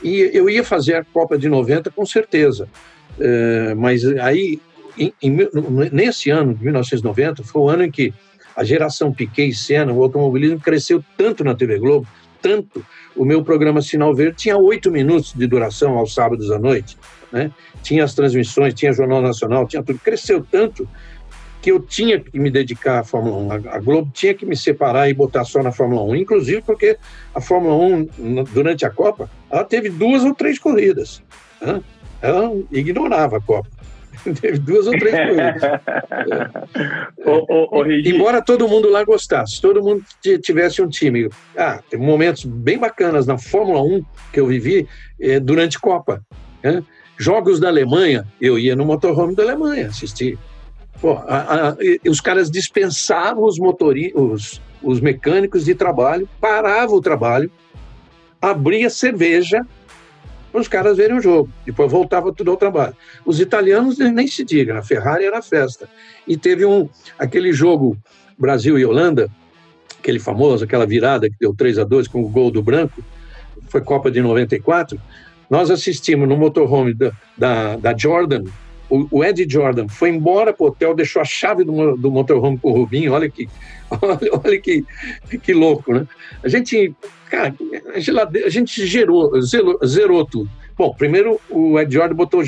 [0.04, 2.68] e eu ia fazer a Copa de 90 com certeza.
[3.20, 4.60] É, mas aí,
[4.98, 5.38] em, em,
[5.92, 8.14] nesse ano de 1990, foi o ano em que
[8.56, 12.08] a geração Piquet e Senna, o automobilismo cresceu tanto na TV Globo,
[12.42, 12.86] tanto.
[13.16, 16.96] O meu programa Sinal Verde tinha oito minutos de duração aos sábados à noite
[17.32, 17.52] né?
[17.82, 20.00] Tinha as transmissões, tinha Jornal Nacional, tinha tudo.
[20.00, 20.88] Cresceu tanto
[21.62, 23.70] que eu tinha que me dedicar à Fórmula 1.
[23.70, 26.98] A Globo tinha que me separar e botar só na Fórmula 1, inclusive porque
[27.34, 31.22] a Fórmula 1, durante a Copa, ela teve duas ou três corridas.
[31.62, 31.82] Né?
[32.22, 33.70] Ela ignorava a Copa.
[34.42, 35.64] teve duas ou três corridas.
[38.06, 38.10] é.
[38.10, 40.04] Embora todo mundo lá gostasse, todo mundo
[40.42, 41.30] tivesse um time.
[41.58, 44.88] Ah, teve momentos bem bacanas na Fórmula 1 que eu vivi
[45.20, 46.22] eh, durante Copa.
[46.64, 46.84] Né?
[47.20, 50.40] Jogos da Alemanha, eu ia no motorhome da Alemanha assistir.
[51.02, 51.78] Pô, a, a,
[52.10, 57.52] os caras dispensavam os, motori os, os mecânicos de trabalho, paravam o trabalho,
[58.42, 59.68] abria cerveja
[60.50, 61.52] para os caras verem o jogo.
[61.66, 62.96] Depois voltava tudo ao trabalho.
[63.26, 65.90] Os italianos nem se diga, a Ferrari era festa.
[66.26, 67.98] E teve um aquele jogo
[68.38, 69.30] Brasil e Holanda,
[70.00, 73.04] aquele famoso, aquela virada que deu 3 a 2 com o gol do branco,
[73.68, 75.00] foi Copa de 94.
[75.50, 78.44] Nós assistimos no motorhome da, da, da Jordan,
[78.90, 82.58] o, o Ed Jordan foi embora para o hotel, deixou a chave do, do motorhome
[82.58, 83.48] para o Rubinho, olha que,
[84.02, 84.84] olha, olha que,
[85.42, 86.08] que louco, né?
[86.44, 86.94] A gente,
[87.30, 87.54] cara,
[87.94, 90.50] a gente gerou, zerou, zerou tudo.
[90.76, 92.42] Bom, primeiro o Ed Jordan botou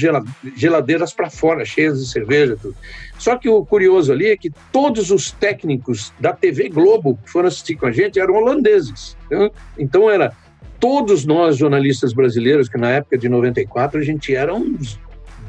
[0.55, 2.75] geladeiras para fora, cheias de cerveja, tudo.
[3.19, 7.49] Só que o curioso ali é que todos os técnicos da TV Globo que foram
[7.49, 9.17] assistir com a gente eram holandeses.
[9.29, 9.51] Né?
[9.77, 10.33] Então era
[10.81, 14.99] todos nós, jornalistas brasileiros, que na época de 94 a gente era uns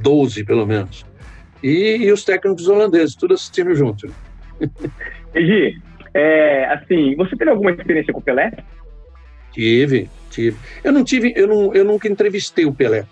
[0.01, 1.07] 12, pelo menos.
[1.63, 4.13] E, e os técnicos holandeses, tudo assistindo junto.
[5.35, 5.81] Egi,
[6.13, 8.53] é, assim, você teve alguma experiência com o Pelé?
[9.53, 10.57] Tive, tive.
[10.85, 13.07] Eu não tive, eu, não, eu nunca entrevistei o Pelé.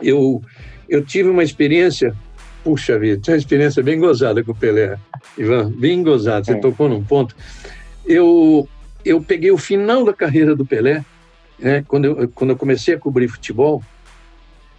[0.00, 0.40] Eu,
[0.88, 2.14] eu tive uma experiência,
[2.62, 4.96] puxa vida, tinha uma experiência bem gozada com o Pelé,
[5.36, 6.60] Ivan, bem gozada, você é.
[6.60, 7.34] tocou num ponto.
[8.06, 8.68] Eu,
[9.04, 11.04] eu peguei o final da carreira do Pelé,
[11.60, 11.84] né?
[11.86, 13.82] Quando, eu, quando eu comecei a cobrir futebol,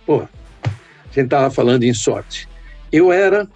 [0.06, 2.48] pô, a gente estava falando em sorte.
[2.92, 3.48] Eu era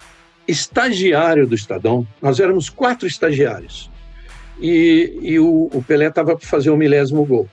[0.46, 3.90] estagiário do Estadão, nós éramos quatro estagiários.
[4.60, 7.48] E, e o, o Pelé estava para fazer o milésimo gol.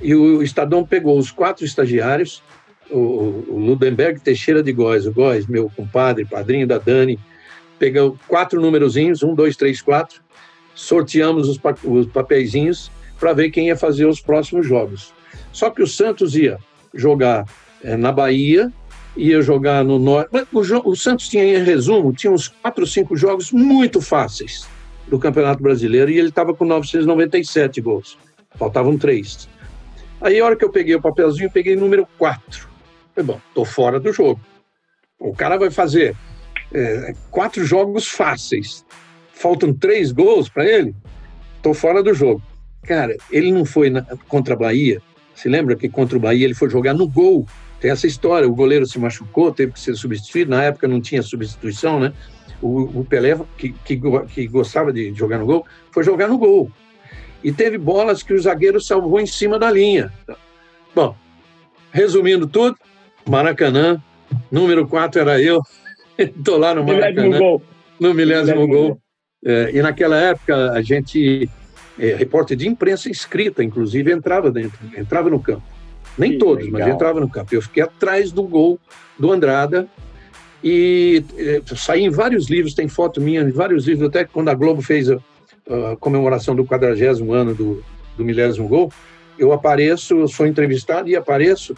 [0.00, 2.42] E o Estadão pegou os quatro estagiários,
[2.90, 2.98] o,
[3.48, 7.18] o Ludenberg Teixeira de Góes, o Góes, meu compadre, padrinho da Dani,
[7.78, 10.20] pegou quatro númerozinhos, um, dois, três, quatro,
[10.74, 12.90] sorteamos os, pa os papeizinhos
[13.22, 15.14] para ver quem ia fazer os próximos jogos.
[15.52, 16.58] Só que o Santos ia
[16.92, 17.46] jogar
[17.80, 18.72] é, na Bahia,
[19.16, 20.30] ia jogar no Norte.
[20.52, 24.68] O, o, Santos tinha, em resumo, tinha uns quatro, cinco jogos muito fáceis
[25.06, 28.18] do Campeonato Brasileiro e ele estava com 997 gols.
[28.56, 29.48] Faltavam três.
[30.20, 32.68] Aí, a hora que eu peguei o papelzinho, peguei número 4.
[33.14, 34.40] Falei, bom, tô fora do jogo.
[35.16, 36.16] O cara vai fazer
[36.74, 38.84] é, quatro jogos fáceis.
[39.32, 40.92] Faltam três gols para ele.
[41.62, 42.42] Tô fora do jogo.
[42.82, 45.00] Cara, ele não foi na, contra a Bahia.
[45.34, 47.46] Se lembra que contra o Bahia ele foi jogar no gol?
[47.80, 48.48] Tem essa história.
[48.48, 50.50] O goleiro se machucou, teve que ser substituído.
[50.50, 52.12] Na época não tinha substituição, né?
[52.60, 56.70] O, o Pelé, que, que, que gostava de jogar no gol, foi jogar no gol.
[57.42, 60.12] E teve bolas que o zagueiro salvou em cima da linha.
[60.94, 61.16] Bom,
[61.90, 62.76] resumindo tudo,
[63.28, 64.00] Maracanã,
[64.50, 65.60] número 4 era eu.
[66.16, 67.38] Estou lá no Maracanã.
[67.98, 69.00] No milésimo gol.
[69.44, 71.50] É, e naquela época a gente
[71.98, 75.62] é, repórter de imprensa escrita, inclusive, entrava dentro, entrava no campo.
[76.16, 76.80] Nem que todos, legal.
[76.80, 77.54] mas entrava no campo.
[77.54, 78.78] Eu fiquei atrás do gol
[79.18, 79.88] do Andrada
[80.62, 84.54] e é, saí em vários livros, tem foto minha em vários livros, até quando a
[84.54, 86.94] Globo fez a, a comemoração do 40
[87.32, 87.84] ano do,
[88.16, 88.92] do milésimo gol,
[89.38, 91.74] eu apareço, eu sou entrevistado e apareço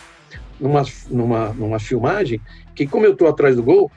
[0.60, 2.40] numa, numa, numa filmagem
[2.74, 3.90] que, como eu estou atrás do gol,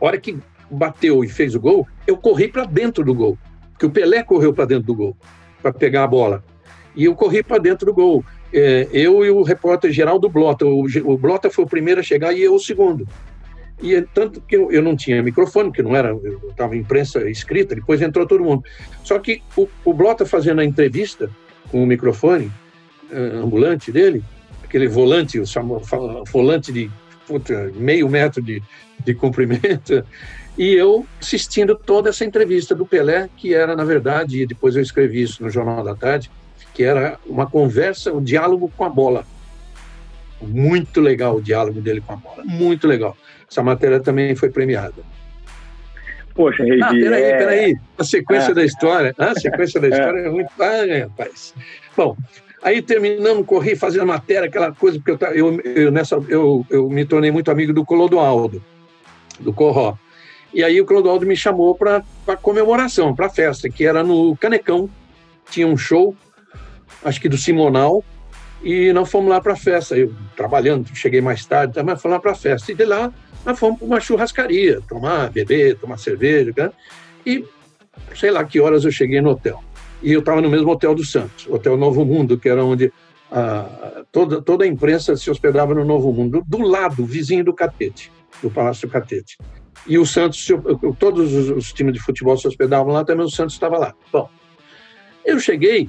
[0.00, 0.38] a hora que
[0.70, 3.38] bateu e fez o gol, eu corri para dentro do gol.
[3.78, 5.16] Porque o Pelé correu para dentro do gol
[5.62, 6.44] para pegar a bola.
[6.96, 8.24] E eu corri para dentro do gol.
[8.52, 10.66] É, eu e o repórter Geraldo Blota.
[10.66, 13.06] O, o Blota foi o primeiro a chegar e eu o segundo.
[13.80, 17.30] E é tanto que eu, eu não tinha microfone, que não era, eu estava imprensa
[17.30, 18.64] escrita, depois entrou todo mundo.
[19.04, 21.30] Só que o, o Blota fazendo a entrevista
[21.70, 22.50] com o microfone
[23.12, 24.24] uh, ambulante dele,
[24.64, 25.44] aquele volante, o
[26.32, 26.90] volante de
[27.28, 28.60] puta, meio metro de,
[29.04, 30.04] de comprimento,
[30.58, 34.82] e eu assistindo toda essa entrevista do Pelé, que era, na verdade, e depois eu
[34.82, 36.30] escrevi isso no Jornal da Tarde,
[36.74, 39.24] que era uma conversa, um diálogo com a bola.
[40.40, 43.16] Muito legal o diálogo dele com a bola, muito legal.
[43.50, 45.02] Essa matéria também foi premiada.
[46.34, 47.36] Poxa, Reigi, ah, peraí, é...
[47.36, 47.76] peraí.
[47.98, 48.54] A sequência ah.
[48.54, 49.14] da história.
[49.18, 50.50] A sequência da história é, é muito.
[50.60, 51.54] Ah, rapaz.
[51.96, 52.16] Bom,
[52.62, 57.04] aí terminamos, corri fazendo matéria, aquela coisa, porque eu, eu, eu, nessa, eu, eu me
[57.04, 58.62] tornei muito amigo do Clodoaldo,
[59.38, 59.96] do Corró.
[60.52, 64.36] E aí o Clodoaldo me chamou para a comemoração, para a festa, que era no
[64.36, 64.88] Canecão.
[65.50, 66.16] Tinha um show,
[67.04, 68.02] acho que do Simonal,
[68.62, 69.96] e nós fomos lá para a festa.
[69.96, 72.72] Eu trabalhando, cheguei mais tarde, mas fomos lá para a festa.
[72.72, 73.12] E de lá
[73.44, 76.52] nós fomos para uma churrascaria, tomar, beber, tomar cerveja.
[76.56, 76.70] Né?
[77.24, 77.44] E
[78.14, 79.62] sei lá que horas eu cheguei no hotel.
[80.02, 82.92] E eu estava no mesmo hotel do Santos, Hotel Novo Mundo, que era onde
[83.30, 88.10] a, toda, toda a imprensa se hospedava no Novo Mundo, do lado, vizinho do Catete,
[88.42, 89.36] do Palácio Catete.
[89.86, 90.46] E o Santos,
[90.98, 93.94] todos os times de futebol se hospedavam lá, também o Santos estava lá.
[94.12, 94.28] Bom,
[95.24, 95.88] eu cheguei,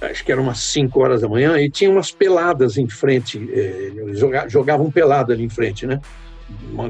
[0.00, 3.92] acho que eram umas 5 horas da manhã, e tinha umas peladas em frente, eh,
[4.48, 6.00] jogavam pelada ali em frente, né?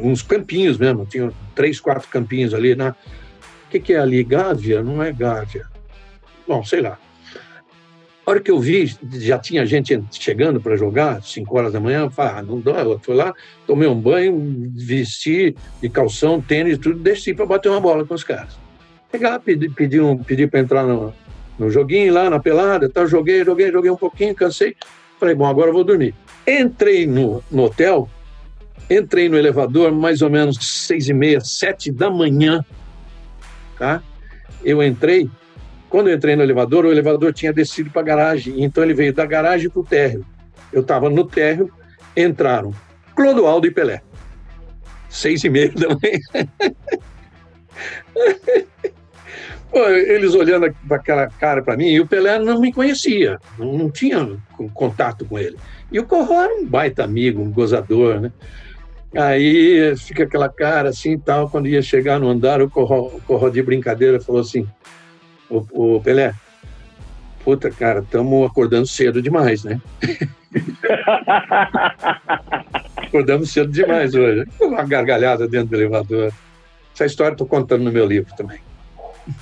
[0.03, 2.91] Uns campinhos mesmo, tinham três, quatro campinhos ali na.
[2.91, 4.25] O que, que é ali?
[4.25, 4.83] Gávea?
[4.83, 5.67] Não é Gávea.
[6.49, 6.99] Bom, sei lá.
[8.31, 12.33] Hora que eu vi, já tinha gente chegando para jogar, 5 horas da manhã, falei,
[12.37, 12.83] ah, não dá.
[12.83, 13.35] Eu fui lá,
[13.67, 18.23] tomei um banho, vesti de calção, tênis, tudo, desci para bater uma bola com os
[18.23, 18.57] caras.
[19.11, 21.13] Pegar, pedi, pedi, um, pedi para entrar no,
[21.59, 24.77] no joguinho lá, na pelada, tá, joguei, joguei, joguei um pouquinho, cansei.
[25.19, 26.15] Falei, bom, agora eu vou dormir.
[26.47, 28.09] Entrei no, no hotel,
[28.89, 30.57] entrei no elevador mais ou menos
[30.87, 32.65] seis e meia, sete da manhã,
[33.77, 34.01] tá?
[34.65, 35.29] Eu entrei,
[35.91, 39.13] quando eu entrei no elevador, o elevador tinha descido para a garagem, então ele veio
[39.13, 40.25] da garagem para o térreo.
[40.73, 41.69] Eu estava no térreo,
[42.17, 42.73] entraram
[43.15, 44.01] Clodoaldo e Pelé.
[45.09, 46.49] Seis e meia da manhã.
[49.73, 54.37] Eles olhando aquela cara para mim, e o Pelé não me conhecia, não, não, tinha
[54.75, 55.57] contato com ele.
[55.93, 58.33] E o Corró era um baita amigo, um gozador, né?
[59.15, 63.49] Aí fica aquela cara assim tal, quando ia chegar no andar, o Corró, o Corró
[63.49, 64.67] de brincadeira falou assim,
[65.51, 66.33] o, o Pelé,
[67.45, 69.81] puta, cara, estamos acordando cedo demais, né?
[72.97, 74.47] Acordamos cedo demais hoje.
[74.61, 76.33] Uma gargalhada dentro do elevador.
[76.95, 78.59] Essa história estou contando no meu livro também.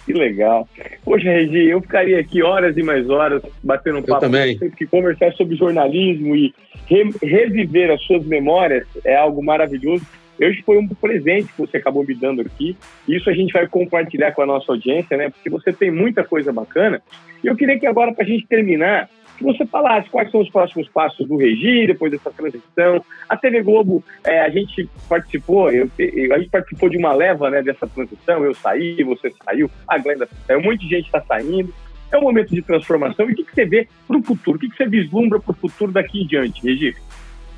[0.04, 0.68] Que legal.
[1.04, 4.24] Poxa, Regi, eu ficaria aqui horas e mais horas batendo um papo.
[4.24, 4.58] Eu também.
[4.58, 6.54] Que conversar sobre jornalismo e
[6.86, 10.04] re reviver as suas memórias é algo maravilhoso.
[10.40, 12.76] Hoje foi um presente que você acabou me dando aqui.
[13.06, 15.30] Isso a gente vai compartilhar com a nossa audiência, né?
[15.30, 17.02] Porque você tem muita coisa bacana.
[17.42, 19.08] E eu queria que agora, para a gente terminar,
[19.38, 23.04] que você falasse quais são os próximos passos do Regi, depois dessa transição.
[23.28, 27.48] A TV Globo, é, a gente participou, eu, eu, a gente participou de uma leva
[27.48, 28.44] né, dessa transição.
[28.44, 31.72] Eu saí, você saiu, a Glenda saiu, de gente está saindo.
[32.10, 33.28] É um momento de transformação.
[33.28, 34.56] E o que, que você vê para o futuro?
[34.56, 36.96] O que, que você vislumbra para o futuro daqui em diante, Regi?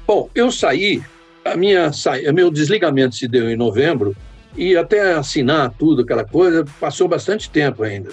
[0.06, 1.00] Bom, eu saí
[1.44, 1.90] a minha
[2.28, 4.14] o meu desligamento se deu em novembro
[4.56, 8.10] e até assinar tudo, aquela coisa, passou bastante tempo ainda.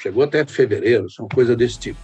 [0.00, 1.98] Chegou até fevereiro, uma coisa desse tipo.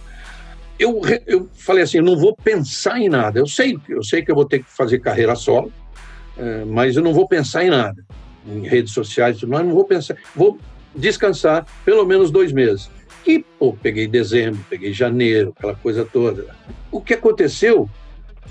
[0.77, 3.39] Eu, eu falei assim, eu não vou pensar em nada.
[3.39, 5.71] Eu sei, eu sei que eu vou ter que fazer carreira solo,
[6.37, 8.05] é, mas eu não vou pensar em nada.
[8.47, 10.15] Em redes sociais, tudo mais, não vou pensar.
[10.35, 10.57] Vou
[10.95, 12.89] descansar pelo menos dois meses.
[13.27, 16.55] E, pô, peguei dezembro, peguei janeiro, aquela coisa toda.
[16.91, 17.89] O que aconteceu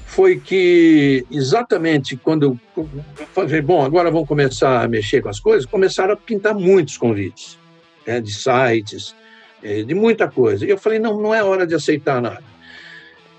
[0.09, 2.89] foi que exatamente quando eu
[3.35, 7.59] falei, bom, agora vamos começar a mexer com as coisas, começaram a pintar muitos convites,
[8.07, 9.15] né, de sites,
[9.63, 10.65] é, de muita coisa.
[10.65, 12.43] E eu falei, não, não é hora de aceitar nada.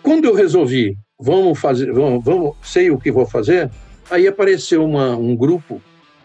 [0.03, 3.69] Quando eu resolvi, vamos fazer, vamos, vamos sei o que vou fazer,
[4.09, 5.81] aí apareceu uma, um grupo,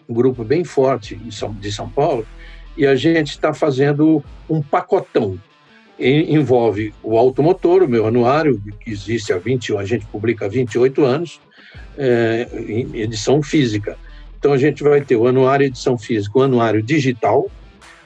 [0.07, 2.25] um grupo bem forte de São, de São Paulo,
[2.77, 5.39] e a gente está fazendo um pacotão
[5.99, 11.03] envolve o automotor, o meu anuário, que existe há 21, a gente publica há 28
[11.03, 11.39] anos,
[11.97, 13.97] é, em edição física.
[14.37, 17.49] Então a gente vai ter o anuário edição física, o anuário digital,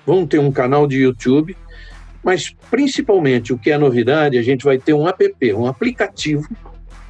[0.06, 1.56] vamos ter um canal de YouTube,
[2.24, 6.48] mas principalmente o que é novidade, a gente vai ter um app, um aplicativo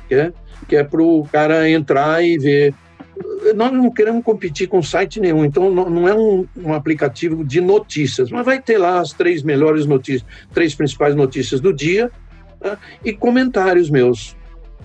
[0.07, 0.33] que é,
[0.67, 2.73] que é para o cara entrar e ver.
[3.55, 8.29] Nós não queremos competir com site nenhum, então não é um, um aplicativo de notícias,
[8.29, 12.11] mas vai ter lá as três melhores notícias, três principais notícias do dia
[12.61, 14.35] né, e comentários meus,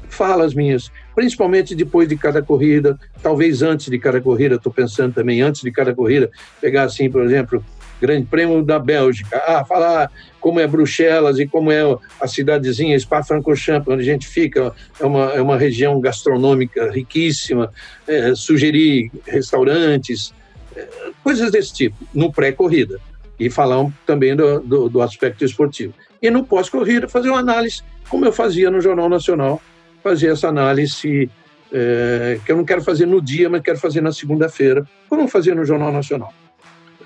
[0.08, 5.42] falas minhas, principalmente depois de cada corrida, talvez antes de cada corrida, estou pensando também
[5.42, 6.30] antes de cada corrida,
[6.60, 7.64] pegar assim, por exemplo,
[8.04, 11.80] Grande Prêmio da Bélgica, ah, falar como é Bruxelas e como é
[12.20, 17.72] a cidadezinha Spa-Francorchamps, onde a gente fica, é uma, é uma região gastronômica riquíssima,
[18.06, 20.34] é, sugerir restaurantes,
[20.76, 20.86] é,
[21.22, 23.00] coisas desse tipo, no pré-corrida,
[23.40, 25.94] e falar também do, do, do aspecto esportivo.
[26.20, 29.62] E no pós-corrida, fazer uma análise, como eu fazia no Jornal Nacional,
[30.02, 31.30] fazer essa análise
[31.72, 35.56] é, que eu não quero fazer no dia, mas quero fazer na segunda-feira, como fazer
[35.56, 36.32] no Jornal Nacional.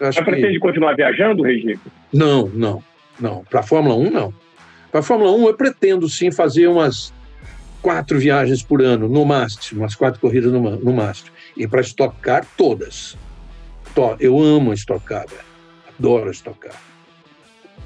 [0.00, 0.58] Mas pretende que...
[0.58, 1.78] continuar viajando, Regi?
[2.12, 2.82] Não, não,
[3.20, 3.44] não.
[3.44, 4.34] Para a Fórmula 1, não.
[4.90, 7.12] Para a Fórmula 1, eu pretendo sim fazer umas
[7.82, 11.30] quatro viagens por ano, no máximo, umas quatro corridas no, no máximo.
[11.56, 13.16] E para estocar todas.
[14.20, 15.26] Eu amo estocar,
[15.98, 16.76] adoro estocar.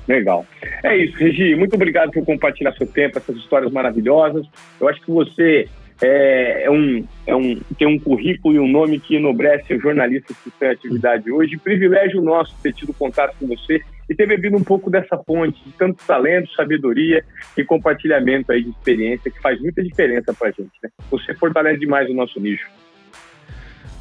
[0.06, 0.46] Legal.
[0.82, 1.54] É isso, Regi.
[1.54, 4.46] Muito obrigado por compartilhar seu tempo, essas histórias maravilhosas.
[4.80, 5.68] Eu acho que você
[6.02, 10.36] é, é, um, é um, tem um currículo e um nome que enobrece os jornalistas
[10.42, 11.56] que estão atividade hoje.
[11.56, 13.80] Privilégio nosso ter tido contato com você
[14.10, 17.24] e ter bebido um pouco dessa fonte de tanto talento, sabedoria
[17.56, 20.72] e compartilhamento aí de experiência que faz muita diferença para a gente.
[20.82, 20.90] Né?
[21.08, 22.68] Você fortalece demais o nosso nicho.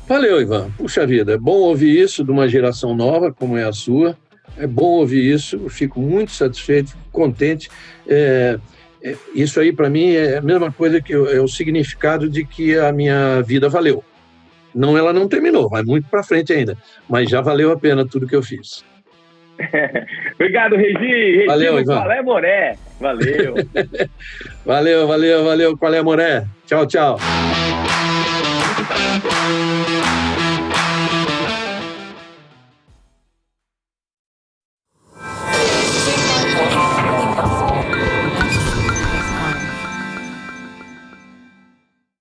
[0.08, 0.72] Valeu, Ivan.
[0.72, 4.18] Puxa vida, é bom ouvir isso de uma geração nova como é a sua.
[4.58, 7.70] É bom ouvir isso, eu fico muito satisfeito, contente.
[8.08, 8.60] É,
[9.34, 12.92] isso aí, para mim, é a mesma coisa que é o significado de que a
[12.92, 14.04] minha vida valeu.
[14.74, 16.78] Não, ela não terminou, vai muito para frente ainda,
[17.10, 18.86] mas já valeu a pena tudo que eu fiz.
[20.36, 20.98] Obrigado, Regi.
[20.98, 22.02] Regi valeu, Ivan.
[22.02, 22.78] Qual é, Moré?
[23.00, 23.56] Valeu.
[24.66, 25.78] valeu, valeu, valeu.
[25.78, 26.46] Qual é, Moré?
[26.66, 27.18] Tchau, tchau.